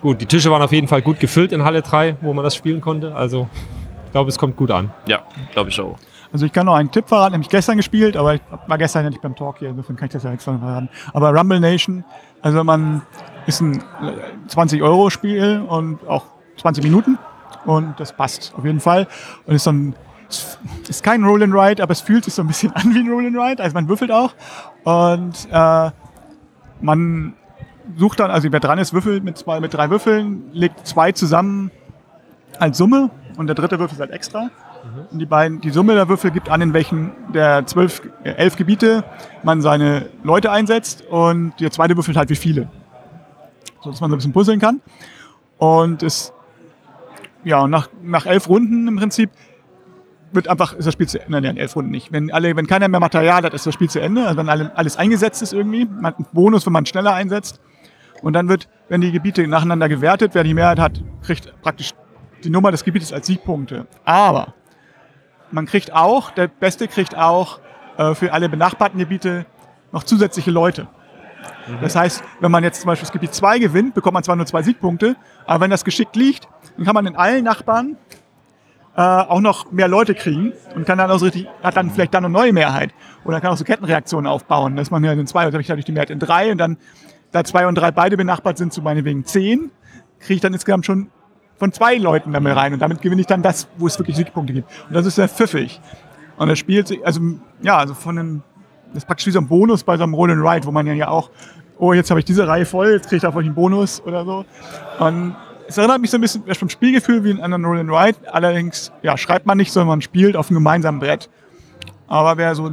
Gut, 0.00 0.20
die 0.20 0.26
Tische 0.26 0.50
waren 0.50 0.62
auf 0.62 0.72
jeden 0.72 0.88
Fall 0.88 1.02
gut 1.02 1.20
gefüllt 1.20 1.52
in 1.52 1.62
Halle 1.62 1.82
3, 1.82 2.16
wo 2.22 2.32
man 2.32 2.42
das 2.42 2.54
spielen 2.54 2.80
konnte. 2.80 3.14
Also 3.14 3.48
ich 4.06 4.12
glaube, 4.12 4.30
es 4.30 4.38
kommt 4.38 4.56
gut 4.56 4.70
an. 4.70 4.90
Ja, 5.06 5.24
glaube 5.52 5.70
ich 5.70 5.80
auch. 5.80 5.98
Also 6.32 6.46
ich 6.46 6.52
kann 6.52 6.66
noch 6.66 6.74
einen 6.74 6.90
Tipp 6.90 7.08
verraten, 7.08 7.32
nämlich 7.32 7.50
gestern 7.50 7.76
gespielt, 7.76 8.16
aber 8.16 8.34
ich 8.34 8.40
war 8.66 8.78
gestern 8.78 9.04
ja 9.04 9.10
nicht 9.10 9.20
beim 9.20 9.34
Talk 9.34 9.58
hier, 9.58 9.70
insofern 9.70 9.96
kann 9.96 10.06
ich 10.06 10.12
das 10.12 10.22
ja 10.22 10.32
extra 10.32 10.52
noch 10.52 10.60
verraten. 10.60 10.88
Aber 11.12 11.30
Rumble 11.34 11.60
Nation, 11.60 12.04
also 12.40 12.62
man 12.62 13.02
ist 13.46 13.60
ein 13.60 13.82
20-Euro-Spiel 14.48 15.64
und 15.68 16.06
auch 16.08 16.24
20 16.58 16.84
Minuten 16.84 17.18
und 17.66 17.98
das 17.98 18.12
passt 18.12 18.54
auf 18.56 18.64
jeden 18.64 18.80
Fall. 18.80 19.06
Und 19.46 19.54
ist 19.54 19.66
dann 19.66 19.94
es 20.28 20.56
ist 20.88 21.02
kein 21.02 21.24
Roll 21.24 21.42
and 21.42 21.52
Ride, 21.52 21.82
aber 21.82 21.90
es 21.90 22.00
fühlt 22.00 22.24
sich 22.24 22.34
so 22.34 22.42
ein 22.42 22.48
bisschen 22.48 22.72
an 22.74 22.94
wie 22.94 23.00
ein 23.00 23.08
Roll 23.08 23.26
and 23.26 23.36
Ride. 23.36 23.62
Also 23.62 23.74
man 23.74 23.88
würfelt 23.88 24.12
auch 24.12 24.32
und 24.84 25.48
äh, 25.50 25.90
man 26.80 27.34
sucht 27.96 28.20
dann, 28.20 28.30
also 28.30 28.50
wer 28.50 28.60
dran 28.60 28.78
ist, 28.78 28.92
würfelt 28.92 29.24
mit 29.24 29.38
zwei, 29.38 29.60
mit 29.60 29.74
drei 29.74 29.90
Würfeln, 29.90 30.44
legt 30.52 30.86
zwei 30.86 31.12
zusammen 31.12 31.70
als 32.58 32.78
Summe 32.78 33.10
und 33.36 33.46
der 33.46 33.54
dritte 33.54 33.78
Würfel 33.78 33.94
ist 33.94 34.00
halt 34.00 34.10
extra. 34.10 34.50
Und 35.10 35.18
die 35.18 35.26
beiden, 35.26 35.60
die 35.60 35.70
Summe 35.70 35.94
der 35.94 36.08
Würfel 36.08 36.30
gibt 36.30 36.48
an, 36.48 36.60
in 36.62 36.72
welchen 36.72 37.12
der 37.32 37.66
zwölf, 37.66 38.02
äh, 38.24 38.30
elf 38.30 38.56
Gebiete 38.56 39.04
man 39.42 39.60
seine 39.60 40.06
Leute 40.22 40.50
einsetzt 40.50 41.02
und 41.08 41.52
der 41.60 41.70
zweite 41.70 41.96
würfelt 41.96 42.16
halt 42.16 42.30
wie 42.30 42.36
viele. 42.36 42.68
So 43.82 43.90
dass 43.90 44.00
man 44.00 44.10
so 44.10 44.16
ein 44.16 44.18
bisschen 44.18 44.32
puzzeln 44.32 44.60
kann. 44.60 44.80
Und 45.58 46.02
es, 46.02 46.32
ja, 47.44 47.66
nach, 47.66 47.88
nach 48.02 48.26
elf 48.26 48.48
Runden 48.48 48.88
im 48.88 48.96
Prinzip 48.96 49.30
wird 50.32 50.48
einfach, 50.48 50.74
ist 50.74 50.86
das 50.86 50.94
Spiel 50.94 51.08
zu 51.08 51.20
Ende. 51.20 51.40
Nein, 51.40 51.56
elf 51.56 51.76
Runden 51.76 51.90
nicht. 51.90 52.12
Wenn, 52.12 52.30
alle, 52.30 52.54
wenn 52.56 52.66
keiner 52.66 52.88
mehr 52.88 53.00
Material 53.00 53.42
hat, 53.42 53.52
ist 53.52 53.66
das 53.66 53.74
Spiel 53.74 53.90
zu 53.90 54.00
Ende. 54.00 54.24
Also 54.24 54.38
wenn 54.38 54.48
alle, 54.48 54.76
alles 54.76 54.96
eingesetzt 54.96 55.42
ist 55.42 55.52
irgendwie. 55.52 55.84
Man 55.84 56.06
hat 56.06 56.16
einen 56.16 56.26
Bonus, 56.32 56.64
wenn 56.66 56.72
man 56.72 56.86
schneller 56.86 57.12
einsetzt. 57.12 57.60
Und 58.22 58.34
dann 58.34 58.48
wird, 58.48 58.68
wenn 58.88 59.00
die 59.00 59.12
Gebiete 59.12 59.46
nacheinander 59.46 59.88
gewertet, 59.88 60.34
wer 60.34 60.44
die 60.44 60.54
Mehrheit 60.54 60.78
hat, 60.78 61.02
kriegt 61.22 61.54
praktisch 61.62 61.92
die 62.44 62.50
Nummer 62.50 62.70
des 62.70 62.84
Gebietes 62.84 63.12
als 63.12 63.26
Siegpunkte. 63.26 63.86
Aber 64.04 64.54
man 65.50 65.66
kriegt 65.66 65.92
auch, 65.92 66.30
der 66.30 66.48
Beste 66.48 66.88
kriegt 66.88 67.16
auch 67.16 67.60
äh, 67.96 68.14
für 68.14 68.32
alle 68.32 68.48
benachbarten 68.48 68.98
Gebiete 68.98 69.46
noch 69.92 70.04
zusätzliche 70.04 70.50
Leute. 70.50 70.86
Das 71.80 71.96
heißt, 71.96 72.22
wenn 72.40 72.50
man 72.50 72.64
jetzt 72.64 72.80
zum 72.80 72.88
Beispiel 72.88 73.06
das 73.06 73.12
Gebiet 73.12 73.34
2 73.34 73.58
gewinnt, 73.58 73.94
bekommt 73.94 74.14
man 74.14 74.22
zwar 74.22 74.36
nur 74.36 74.46
zwei 74.46 74.62
Siegpunkte, 74.62 75.16
aber 75.46 75.64
wenn 75.64 75.70
das 75.70 75.84
geschickt 75.84 76.16
liegt, 76.16 76.48
dann 76.76 76.84
kann 76.84 76.94
man 76.94 77.06
in 77.06 77.16
allen 77.16 77.44
Nachbarn 77.44 77.96
äh, 78.96 79.00
auch 79.00 79.40
noch 79.40 79.70
mehr 79.70 79.88
Leute 79.88 80.14
kriegen 80.14 80.52
und 80.74 80.86
kann 80.86 80.98
dann 80.98 81.10
auch 81.10 81.18
so 81.18 81.26
richtig, 81.26 81.48
hat 81.62 81.76
dann 81.76 81.90
vielleicht 81.90 82.14
dann 82.14 82.24
eine 82.24 82.32
neue 82.32 82.52
Mehrheit. 82.52 82.90
Oder 83.24 83.40
kann 83.40 83.52
auch 83.52 83.56
so 83.56 83.64
Kettenreaktionen 83.64 84.26
aufbauen, 84.26 84.76
dass 84.76 84.90
man 84.90 85.04
ja 85.04 85.12
in 85.12 85.26
zwei, 85.26 85.46
oder 85.46 85.52
habe 85.52 85.62
ich 85.62 85.68
dadurch 85.68 85.84
die 85.84 85.92
Mehrheit 85.92 86.10
in 86.10 86.18
drei 86.18 86.50
und 86.50 86.58
dann, 86.58 86.76
da 87.32 87.44
zwei 87.44 87.66
und 87.66 87.76
drei 87.76 87.90
beide 87.90 88.16
benachbart 88.16 88.58
sind, 88.58 88.72
zu 88.72 88.82
meinetwegen 88.82 89.24
zehn, 89.24 89.70
kriege 90.18 90.34
ich 90.34 90.40
dann 90.40 90.52
insgesamt 90.52 90.86
schon 90.86 91.10
von 91.58 91.72
zwei 91.72 91.96
Leuten 91.96 92.32
damit 92.32 92.56
rein 92.56 92.72
und 92.72 92.80
damit 92.80 93.02
gewinne 93.02 93.20
ich 93.20 93.26
dann 93.26 93.42
das, 93.42 93.68
wo 93.76 93.86
es 93.86 93.98
wirklich 93.98 94.16
Siegpunkte 94.16 94.52
gibt. 94.52 94.70
Und 94.88 94.94
das 94.94 95.06
ist 95.06 95.16
sehr 95.16 95.28
pfiffig. 95.28 95.80
Und 96.38 96.48
das 96.48 96.58
spielt 96.58 96.88
sich, 96.88 97.04
also 97.04 97.20
ja, 97.62 97.76
also 97.76 97.92
von 97.92 98.18
einem, 98.18 98.42
das 98.88 99.02
ist 99.02 99.06
praktisch 99.06 99.26
wie 99.26 99.30
so 99.30 99.40
ein 99.40 99.46
Bonus 99.46 99.84
bei 99.84 99.96
so 99.96 100.04
einem 100.04 100.14
Roll 100.14 100.30
and 100.30 100.42
Ride, 100.42 100.66
wo 100.66 100.70
man 100.70 100.86
ja 100.86 101.08
auch, 101.08 101.30
oh, 101.78 101.92
jetzt 101.92 102.10
habe 102.10 102.20
ich 102.20 102.24
diese 102.24 102.48
Reihe 102.48 102.64
voll, 102.64 102.92
jetzt 102.92 103.04
kriege 103.04 103.16
ich 103.16 103.22
davon 103.22 103.44
einen 103.44 103.54
Bonus 103.54 104.02
oder 104.02 104.24
so. 104.24 104.44
Und 104.98 105.36
es 105.68 105.78
erinnert 105.78 106.00
mich 106.00 106.10
so 106.10 106.16
ein 106.16 106.22
bisschen 106.22 106.42
vom 106.54 106.68
Spielgefühl 106.68 107.22
wie 107.24 107.30
in 107.30 107.40
einem 107.40 107.64
Roll 107.64 107.78
and 107.78 107.90
Ride. 107.90 108.18
Allerdings, 108.32 108.90
ja, 109.02 109.16
schreibt 109.16 109.46
man 109.46 109.58
nicht, 109.58 109.70
sondern 109.70 109.88
man 109.88 110.02
spielt 110.02 110.36
auf 110.36 110.48
einem 110.48 110.56
gemeinsamen 110.56 110.98
Brett. 110.98 111.28
Aber 112.08 112.38
wer 112.38 112.54
so 112.54 112.72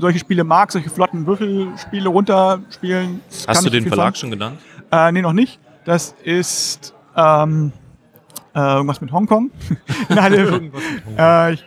solche 0.00 0.18
Spiele 0.18 0.44
mag, 0.44 0.72
solche 0.72 0.90
flotten 0.90 1.26
Würfelspiele 1.26 2.08
runterspielen, 2.08 3.20
Hast 3.46 3.64
du 3.64 3.70
den 3.70 3.86
Verlag 3.86 4.06
sagen. 4.06 4.16
schon 4.16 4.30
genannt? 4.30 4.58
Äh, 4.90 5.12
nee, 5.12 5.22
noch 5.22 5.32
nicht. 5.32 5.60
Das 5.84 6.14
ist 6.24 6.94
ähm, 7.16 7.72
äh, 8.54 8.58
irgendwas 8.58 9.00
mit 9.00 9.12
Hongkong. 9.12 9.50
Nein, 10.08 10.32
äh, 11.16 11.52
ich 11.52 11.64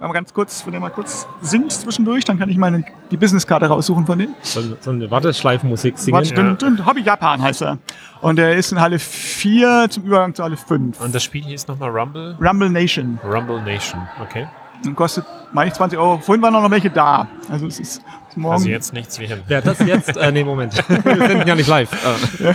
mal 0.00 0.12
ganz 0.12 0.32
kurz, 0.32 0.64
wenn 0.64 0.74
ihr 0.74 0.80
mal 0.80 0.90
kurz 0.90 1.26
singt 1.40 1.72
zwischendurch, 1.72 2.24
dann 2.24 2.38
kann 2.38 2.48
ich 2.48 2.56
mal 2.56 2.84
die 3.10 3.16
Businesskarte 3.16 3.66
raussuchen 3.66 4.06
von 4.06 4.18
denen. 4.18 4.34
So, 4.42 4.60
so 4.80 4.90
eine 4.90 5.10
Warteschleifenmusik 5.10 5.98
singen. 5.98 6.16
Warte, 6.16 6.34
dünn, 6.34 6.56
dünn, 6.56 6.86
Hobby 6.86 7.02
Japan 7.02 7.42
heißt 7.42 7.62
er. 7.62 7.78
Und 8.20 8.36
der 8.36 8.54
ist 8.54 8.70
in 8.70 8.80
Halle 8.80 8.98
4 8.98 9.88
zum 9.90 10.04
Übergang 10.04 10.34
zu 10.34 10.44
Halle 10.44 10.56
5. 10.56 11.00
Und 11.00 11.14
das 11.14 11.24
Spiel 11.24 11.44
hieß 11.44 11.66
nochmal 11.66 11.90
Rumble? 11.90 12.36
Rumble 12.40 12.70
Nation. 12.70 13.18
Rumble 13.24 13.60
Nation, 13.62 14.00
okay. 14.22 14.46
Und 14.84 14.94
kostet, 14.94 15.24
meine 15.52 15.68
ich, 15.68 15.74
20 15.74 15.98
Euro. 15.98 16.18
Vorhin 16.18 16.42
waren 16.42 16.52
noch 16.52 16.70
welche 16.70 16.90
da. 16.90 17.28
Also 17.50 17.66
es 17.66 17.78
ist, 17.80 18.02
ist 18.28 18.36
morgen. 18.36 18.54
Also 18.54 18.68
jetzt 18.68 18.92
nichts 18.92 19.18
wie 19.18 19.26
hin. 19.26 19.42
Ja, 19.48 19.60
das 19.60 19.78
jetzt, 19.80 20.16
äh, 20.16 20.32
nee, 20.32 20.44
Moment. 20.44 20.74
Wir 21.04 21.28
sind 21.28 21.46
ja 21.46 21.54
nicht 21.54 21.68
live. 21.68 21.90
Äh, 21.92 22.54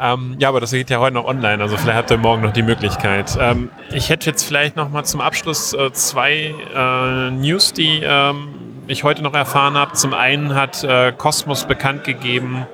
Ähm, 0.00 0.36
ja, 0.38 0.48
aber 0.48 0.60
das 0.60 0.70
geht 0.70 0.90
ja 0.90 1.00
heute 1.00 1.14
noch 1.14 1.24
online, 1.24 1.60
also 1.60 1.76
vielleicht 1.76 1.98
habt 1.98 2.10
ihr 2.10 2.18
morgen 2.18 2.42
noch 2.42 2.52
die 2.52 2.62
Möglichkeit. 2.62 3.36
Ähm, 3.40 3.70
ich 3.92 4.10
hätte 4.10 4.26
jetzt 4.30 4.44
vielleicht 4.44 4.76
noch 4.76 4.90
mal 4.90 5.04
zum 5.04 5.20
Abschluss 5.20 5.72
äh, 5.72 5.92
zwei 5.92 6.54
äh, 6.74 7.30
News, 7.32 7.72
die 7.72 8.00
ähm, 8.04 8.48
ich 8.86 9.02
heute 9.04 9.22
noch 9.22 9.34
erfahren 9.34 9.74
habe. 9.74 9.94
Zum 9.94 10.14
einen 10.14 10.54
hat 10.54 10.84
äh, 10.84 11.12
Cosmos 11.12 11.64
bekannt 11.64 12.04
gegeben, 12.04 12.66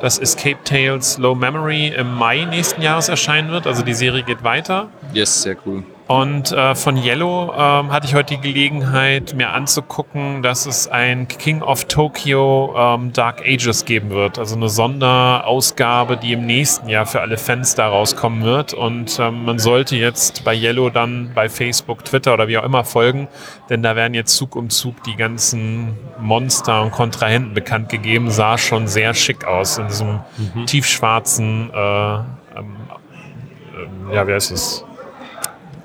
dass 0.00 0.18
Escape 0.18 0.58
Tales 0.64 1.18
Low 1.18 1.34
Memory 1.36 1.94
im 1.96 2.14
Mai 2.16 2.44
nächsten 2.46 2.82
Jahres 2.82 3.08
erscheinen 3.08 3.52
wird. 3.52 3.66
Also 3.68 3.84
die 3.84 3.94
Serie 3.94 4.24
geht 4.24 4.42
weiter. 4.42 4.88
Yes, 5.12 5.42
sehr 5.42 5.56
cool. 5.64 5.84
Und 6.12 6.52
äh, 6.52 6.74
von 6.74 7.02
Yellow 7.02 7.54
ähm, 7.56 7.90
hatte 7.90 8.06
ich 8.06 8.14
heute 8.14 8.34
die 8.34 8.40
Gelegenheit, 8.42 9.32
mir 9.32 9.48
anzugucken, 9.48 10.42
dass 10.42 10.66
es 10.66 10.86
ein 10.86 11.26
King 11.26 11.62
of 11.62 11.86
Tokyo 11.86 12.74
ähm, 12.76 13.14
Dark 13.14 13.40
Ages 13.40 13.86
geben 13.86 14.10
wird. 14.10 14.38
Also 14.38 14.56
eine 14.56 14.68
Sonderausgabe, 14.68 16.18
die 16.18 16.34
im 16.34 16.44
nächsten 16.44 16.90
Jahr 16.90 17.06
für 17.06 17.22
alle 17.22 17.38
Fans 17.38 17.76
da 17.76 17.88
rauskommen 17.88 18.44
wird. 18.44 18.74
Und 18.74 19.18
ähm, 19.18 19.46
man 19.46 19.58
sollte 19.58 19.96
jetzt 19.96 20.44
bei 20.44 20.54
Yellow 20.54 20.90
dann 20.90 21.30
bei 21.34 21.48
Facebook, 21.48 22.04
Twitter 22.04 22.34
oder 22.34 22.46
wie 22.46 22.58
auch 22.58 22.64
immer 22.64 22.84
folgen, 22.84 23.28
denn 23.70 23.82
da 23.82 23.96
werden 23.96 24.12
jetzt 24.12 24.36
Zug 24.36 24.54
um 24.54 24.68
Zug 24.68 25.02
die 25.04 25.16
ganzen 25.16 25.96
Monster 26.20 26.82
und 26.82 26.90
Kontrahenten 26.90 27.54
bekannt 27.54 27.88
gegeben. 27.88 28.30
Sah 28.30 28.58
schon 28.58 28.86
sehr 28.86 29.14
schick 29.14 29.46
aus 29.46 29.78
in 29.78 29.86
diesem 29.86 30.20
tiefschwarzen, 30.66 31.70
äh, 31.72 32.14
ähm, 32.14 32.26
ähm, 32.54 34.12
ja, 34.12 34.28
wie 34.28 34.34
heißt 34.34 34.52
es? 34.52 34.84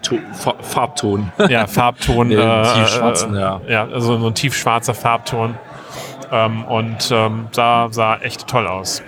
To 0.04 0.18
Fa 0.34 0.56
Farbton. 0.62 1.32
ja, 1.50 1.68
Farbton. 1.68 2.32
Äh, 2.38 2.64
tiefschwarzen, 2.64 3.36
äh, 3.36 3.40
ja. 3.40 3.62
Ja, 3.68 3.84
also 3.88 4.18
so 4.18 4.28
ein 4.28 4.34
tiefschwarzer 4.34 4.94
Farbton. 4.94 5.58
Ähm, 6.32 6.66
und 6.66 7.10
ähm, 7.12 7.48
sah, 7.52 7.88
sah 7.90 8.18
echt 8.18 8.48
toll 8.48 8.68
aus. 8.68 9.02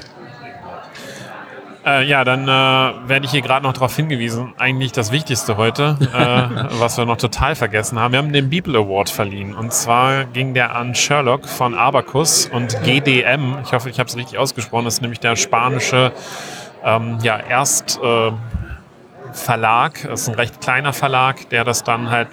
Äh, 1.86 2.06
ja, 2.06 2.23
dann 2.23 2.43
äh, 2.43 3.10
werde 3.10 3.25
ich 3.25 3.32
hier 3.32 3.41
gerade 3.41 3.63
noch 3.63 3.73
darauf 3.73 3.95
hingewiesen, 3.95 4.54
eigentlich 4.58 4.91
das 4.91 5.12
Wichtigste 5.12 5.58
heute, 5.58 5.97
äh, 6.13 6.65
was 6.80 6.97
wir 6.97 7.06
noch 7.06 7.17
total 7.17 7.56
vergessen 7.56 7.99
haben. 7.99 8.12
Wir 8.12 8.19
haben 8.19 8.34
den 8.34 8.49
People 8.49 8.78
Award 8.78 9.10
verliehen. 9.10 9.56
Und 9.56 9.73
zwar 9.73 10.25
ging 10.25 10.54
der 10.54 10.75
an 10.75 10.93
Sherlock 10.93 11.47
von 11.47 11.75
Abacus 11.75 12.47
und 12.47 12.82
GDM. 12.84 13.58
Ich 13.63 13.73
hoffe, 13.73 13.89
ich 13.89 13.99
habe 13.99 14.10
es 14.10 14.17
richtig 14.17 14.38
ausgesprochen. 14.38 14.86
Das 14.86 14.95
ist 14.95 15.02
nämlich 15.02 15.19
der 15.19 15.36
spanische 15.36 16.12
ähm, 16.84 17.17
ja, 17.23 17.39
Erst... 17.39 17.99
Äh, 18.04 18.32
Verlag, 19.34 20.02
das 20.08 20.22
ist 20.22 20.30
ein 20.30 20.36
recht 20.36 20.62
kleiner 20.62 20.94
Verlag, 20.94 21.50
der 21.50 21.63
das 21.63 21.84
dann 21.84 22.10
halt, 22.10 22.28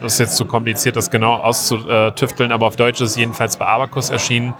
das 0.00 0.14
ist 0.14 0.18
jetzt 0.18 0.36
zu 0.36 0.44
kompliziert, 0.44 0.96
das 0.96 1.10
genau 1.10 1.34
auszutüfteln, 1.34 2.52
aber 2.52 2.66
auf 2.66 2.76
Deutsch 2.76 3.00
ist 3.00 3.16
jedenfalls 3.16 3.56
bei 3.56 3.66
Abacus 3.66 4.10
erschienen. 4.10 4.54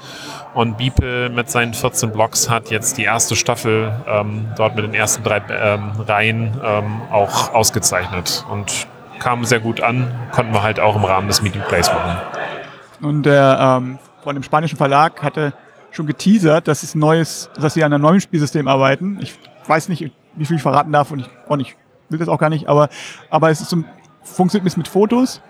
Und 0.55 0.77
Beeple 0.77 1.31
mit 1.31 1.51
seinen 1.51 1.73
14 1.73 2.13
Blogs 2.13 2.51
hat 2.51 2.71
jetzt 2.71 2.99
die 2.99 3.05
erste 3.05 3.37
Staffel 3.37 3.93
ähm, 4.07 4.49
dort 4.57 4.77
mit 4.77 4.85
den 4.85 4.95
ersten 4.95 5.23
drei 5.23 5.43
ähm, 5.51 5.93
Reihen 6.07 6.61
ähm, 6.63 7.01
auch 7.11 7.55
ausgezeichnet 7.55 8.45
und 8.51 8.87
kam 9.19 9.45
sehr 9.45 9.61
gut 9.61 9.81
an, 9.81 10.13
konnten 10.33 10.53
wir 10.53 10.63
halt 10.63 10.81
auch 10.81 10.97
im 10.97 11.05
Rahmen 11.05 11.29
des 11.29 11.43
Meeting 11.43 11.63
Plays 11.69 11.89
machen. 11.89 12.19
Und 13.01 13.23
der 13.25 13.79
ähm, 13.81 13.99
von 14.23 14.35
dem 14.35 14.43
spanischen 14.43 14.77
Verlag 14.77 15.23
hatte 15.23 15.55
schon 15.91 16.07
geteasert, 16.07 16.69
dass 16.69 16.83
es 16.83 16.95
neues, 16.95 17.51
dass 17.61 17.75
sie 17.75 17.85
an 17.85 17.93
einem 17.93 18.03
neuen 18.03 18.21
Spielsystem 18.21 18.67
arbeiten. 18.69 19.19
Ich 19.21 19.39
weiß 19.67 19.89
nicht, 19.89 20.11
wie 20.35 20.45
viel 20.45 20.57
ich 20.57 20.63
verraten 20.63 20.93
darf 20.93 21.11
und 21.11 21.21
ich 21.21 21.31
auch 21.49 21.57
nicht, 21.57 21.77
will 22.09 22.19
das 22.19 22.29
auch 22.29 22.39
gar 22.39 22.51
nicht, 22.51 22.69
aber, 22.69 22.89
aber 23.31 23.51
es 23.51 23.61
ist 23.61 23.71
so, 23.71 23.79
funktioniert 24.23 24.77
mit 24.77 24.89
Fotos 24.89 25.41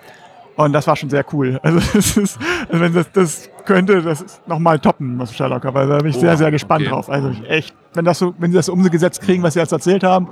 und 0.57 0.73
das 0.73 0.87
war 0.87 0.97
schon 0.97 1.11
sehr 1.11 1.25
cool. 1.33 1.61
Also, 1.63 1.81
das 1.95 2.17
ist, 2.17 2.39
also 2.69 2.81
wenn 2.81 2.95
das, 2.95 3.13
das 3.13 3.51
könnte, 3.65 4.03
das 4.03 4.21
ist 4.21 4.49
nochmal 4.49 4.79
toppen, 4.79 5.19
was 5.19 5.35
Sherlock. 5.35 5.65
Also 5.65 5.93
da 5.93 5.99
bin 5.99 6.09
ich 6.09 6.17
Oh, 6.17 6.21
sehr, 6.21 6.37
sehr 6.37 6.51
gespannt 6.51 6.83
okay. 6.83 6.91
drauf. 6.91 7.09
Also 7.09 7.31
ich 7.31 7.49
echt, 7.49 7.75
wenn 7.95 8.05
das 8.05 8.19
so, 8.19 8.35
wenn 8.39 8.51
sie 8.51 8.57
das 8.57 8.67
so 8.67 8.73
umgesetzt 8.73 9.21
kriegen, 9.23 9.43
was 9.43 9.55
sie 9.55 9.61
jetzt 9.61 9.73
erzählt 9.73 10.03
haben, 10.05 10.29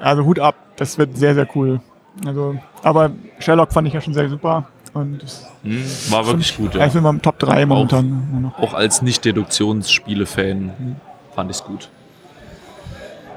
also 0.00 0.24
Hut 0.24 0.38
ab, 0.38 0.54
das 0.76 0.96
wird 0.98 1.16
sehr, 1.16 1.34
sehr 1.34 1.46
cool. 1.54 1.80
Also, 2.26 2.56
aber 2.82 3.10
Sherlock 3.38 3.72
fand 3.72 3.86
ich 3.88 3.94
ja 3.94 4.00
schon 4.00 4.14
sehr 4.14 4.28
super 4.28 4.66
und 4.94 5.20
Hm, 5.62 5.84
War 6.10 6.26
wirklich 6.26 6.56
gut, 6.56 6.74
ja. 6.74 6.86
ich 6.86 6.92
bin 6.92 7.02
mal 7.02 7.10
im 7.10 7.20
Top 7.22 7.38
3 7.38 7.66
momentan. 7.66 8.52
Auch 8.58 8.74
als 8.74 9.02
Nicht-Deduktionsspiele-Fan 9.02 10.96
fand 11.34 11.50
ich 11.50 11.56
es 11.58 11.64
gut. 11.64 11.90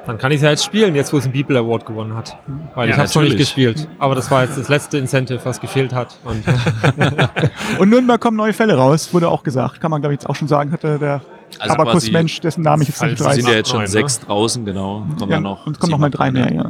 Dann 0.06 0.18
kann 0.18 0.32
ich 0.32 0.38
es 0.38 0.44
ja 0.44 0.50
jetzt 0.50 0.64
spielen, 0.66 0.96
jetzt 0.96 1.14
wo 1.14 1.18
es 1.18 1.26
einen 1.26 1.34
People 1.34 1.58
Award 1.58 1.86
gewonnen 1.86 2.16
hat. 2.16 2.38
Weil 2.76 2.88
Ja, 2.90 2.94
ich 2.94 2.98
habe 2.98 3.08
es 3.08 3.16
noch 3.16 3.22
nicht 3.22 3.38
gespielt. 3.38 3.88
Aber 4.00 4.16
das 4.16 4.30
war 4.32 4.44
jetzt 4.44 4.58
das 4.58 4.68
letzte 4.70 4.98
Incentive, 4.98 5.40
was 5.44 5.60
gefehlt 5.62 5.94
hat. 5.94 6.18
Und 6.24 6.44
Und 7.80 7.90
Nürnberg 7.90 8.20
kommen 8.20 8.38
neue 8.38 8.54
Fälle 8.54 8.76
raus, 8.76 9.14
wurde 9.14 9.30
auch 9.30 9.44
gesagt. 9.44 9.80
Kann 9.82 9.92
man, 9.92 10.02
glaube 10.02 10.14
ich, 10.14 10.22
jetzt 10.22 10.30
auch 10.30 10.36
schon 10.36 10.48
sagen, 10.48 10.72
hatte 10.72 10.98
der 11.00 11.22
Also 11.60 11.74
Abakus-Mensch, 11.76 12.40
dessen 12.42 12.62
Namen 12.64 12.82
ich 12.84 12.90
jetzt 12.90 13.02
nicht 13.04 13.24
weiß. 13.24 13.36
sind 13.36 13.48
ja 13.48 13.54
jetzt 13.56 13.70
schon 13.70 13.78
Neun, 13.80 13.86
ne? 13.86 13.92
sechs 13.92 14.20
draußen, 14.20 14.66
genau. 14.66 15.06
Kommen 15.20 15.32
Ja, 15.32 15.40
noch 15.40 15.66
und 15.68 15.74
es 15.74 15.80
kommen 15.80 15.92
noch 15.92 15.98
mal 16.00 16.10
drei 16.10 16.32
mehr, 16.32 16.52
ja. 16.52 16.66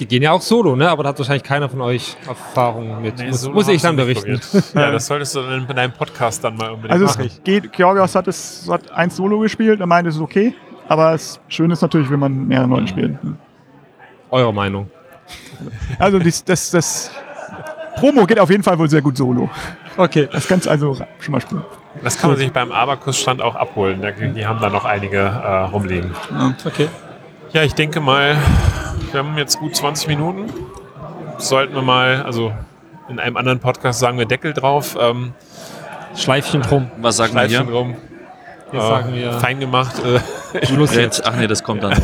die 0.00 0.06
gehen 0.06 0.22
ja 0.22 0.32
auch 0.32 0.40
solo, 0.42 0.74
ne? 0.76 0.88
Aber 0.88 1.02
da 1.02 1.10
hat 1.10 1.18
wahrscheinlich 1.18 1.42
keiner 1.44 1.68
von 1.68 1.80
euch 1.80 2.16
Erfahrung 2.26 3.02
mit. 3.02 3.18
Nee, 3.18 3.28
muss 3.28 3.48
muss 3.48 3.68
ich 3.68 3.82
dann 3.82 3.96
berichten. 3.96 4.40
probiert. 4.40 4.64
Ja, 4.74 4.90
das 4.90 5.06
solltest 5.06 5.36
du 5.36 5.42
dann 5.42 5.66
in 5.68 5.76
deinem 5.76 5.92
Podcast 5.92 6.42
dann 6.42 6.56
mal 6.56 6.70
unbedingt 6.70 6.92
Also 6.92 7.04
machen. 7.06 7.26
es 7.26 7.42
geht, 7.44 7.72
Georgios 7.72 8.14
hat 8.14 8.26
es 8.28 8.66
hat 8.68 8.90
eins 8.92 9.14
Solo 9.16 9.38
gespielt, 9.40 9.78
er 9.80 9.86
meinte, 9.86 10.08
es 10.08 10.16
ist 10.16 10.22
okay. 10.22 10.54
Aber 10.88 11.14
es 11.14 11.40
schön 11.48 11.70
ist 11.70 11.80
natürlich, 11.82 12.10
wenn 12.10 12.20
man 12.20 12.46
mehrere 12.46 12.68
Leute 12.68 12.88
spielt. 12.88 13.16
Eure 14.30 14.52
Meinung. 14.52 14.90
Also 15.98 16.18
dies, 16.18 16.44
das, 16.44 16.70
das 16.70 17.10
Promo 17.96 18.26
geht 18.26 18.38
auf 18.38 18.50
jeden 18.50 18.62
Fall 18.62 18.78
wohl 18.78 18.88
sehr 18.90 19.00
gut 19.02 19.16
solo. 19.16 19.48
Okay. 19.96 20.28
Das 20.32 20.46
kannst 20.48 20.66
du 20.66 20.70
also 20.70 20.94
schon 21.20 21.32
mal 21.32 21.40
spielen. 21.40 21.64
Das 22.02 22.18
kann 22.18 22.30
man 22.30 22.38
sich 22.38 22.52
beim 22.52 22.72
Abakus-Stand 22.72 23.40
auch 23.40 23.54
abholen. 23.54 24.02
Da- 24.02 24.10
Die 24.10 24.44
haben 24.46 24.60
da 24.60 24.68
noch 24.68 24.84
einige 24.84 25.18
äh, 25.18 25.46
rumliegen. 25.70 26.10
Okay. 26.66 26.88
Ja, 27.52 27.62
ich 27.62 27.74
denke 27.74 28.00
mal, 28.00 28.36
wir 29.12 29.20
haben 29.20 29.38
jetzt 29.38 29.58
gut 29.60 29.76
20 29.76 30.08
Minuten. 30.08 30.52
Sollten 31.38 31.74
wir 31.74 31.82
mal, 31.82 32.22
also 32.22 32.52
in 33.08 33.20
einem 33.20 33.36
anderen 33.36 33.60
Podcast 33.60 34.00
sagen 34.00 34.18
wir 34.18 34.26
Deckel 34.26 34.52
drauf, 34.52 34.96
ähm, 35.00 35.32
Schleifchen 36.16 36.62
drum. 36.62 36.90
Was 36.98 37.16
sagen 37.16 37.32
wir 37.34 37.40
Schleifchen 37.48 37.64
hier? 37.66 37.72
drum, 37.74 37.94
Jetzt 38.72 38.82
äh, 38.84 38.88
sagen 38.88 39.14
wir. 39.14 39.32
fein 39.34 39.60
gemacht. 39.60 39.94
Äh, 40.04 40.18
Lust 40.74 40.94
jetzt. 40.94 41.24
Ach 41.24 41.36
nee, 41.36 41.46
das 41.46 41.62
kommt 41.62 41.82
dann. 41.82 41.92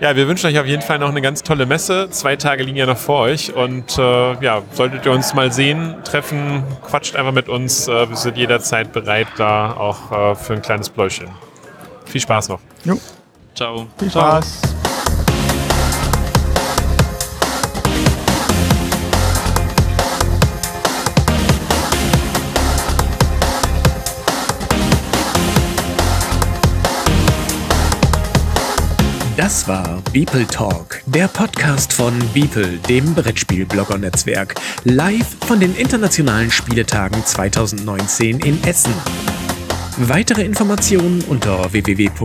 ja, 0.00 0.16
wir 0.16 0.28
wünschen 0.28 0.46
euch 0.46 0.58
auf 0.58 0.66
jeden 0.66 0.82
Fall 0.82 0.98
noch 0.98 1.08
eine 1.08 1.20
ganz 1.20 1.42
tolle 1.42 1.66
Messe. 1.66 2.08
Zwei 2.10 2.36
Tage 2.36 2.62
liegen 2.62 2.76
ja 2.76 2.86
noch 2.86 2.96
vor 2.96 3.20
euch 3.20 3.54
und 3.54 3.98
äh, 3.98 4.44
ja, 4.44 4.62
solltet 4.72 5.06
ihr 5.06 5.12
uns 5.12 5.34
mal 5.34 5.52
sehen, 5.52 5.96
treffen, 6.04 6.62
quatscht 6.86 7.16
einfach 7.16 7.32
mit 7.32 7.48
uns. 7.48 7.88
Äh, 7.88 8.08
wir 8.08 8.16
sind 8.16 8.36
jederzeit 8.36 8.92
bereit, 8.92 9.28
da 9.36 9.72
auch 9.72 10.12
äh, 10.12 10.34
für 10.34 10.54
ein 10.54 10.62
kleines 10.62 10.88
Pläuschen. 10.88 11.28
Viel 12.06 12.20
Spaß 12.20 12.48
noch. 12.48 12.60
Jo, 12.84 12.98
Ciao. 13.54 13.86
viel 13.98 14.10
Spaß. 14.10 14.77
Das 29.38 29.68
war 29.68 30.02
Beeple 30.12 30.48
Talk, 30.48 31.00
der 31.06 31.28
Podcast 31.28 31.92
von 31.92 32.12
Beeple, 32.34 32.78
dem 32.88 33.14
Brettspiel-Blogger-Netzwerk, 33.14 34.56
live 34.82 35.36
von 35.46 35.60
den 35.60 35.76
internationalen 35.76 36.50
Spieletagen 36.50 37.24
2019 37.24 38.40
in 38.40 38.60
Essen. 38.64 38.92
Weitere 39.96 40.42
Informationen 40.42 41.22
unter 41.28 41.72
www.beeple.de. 41.72 42.18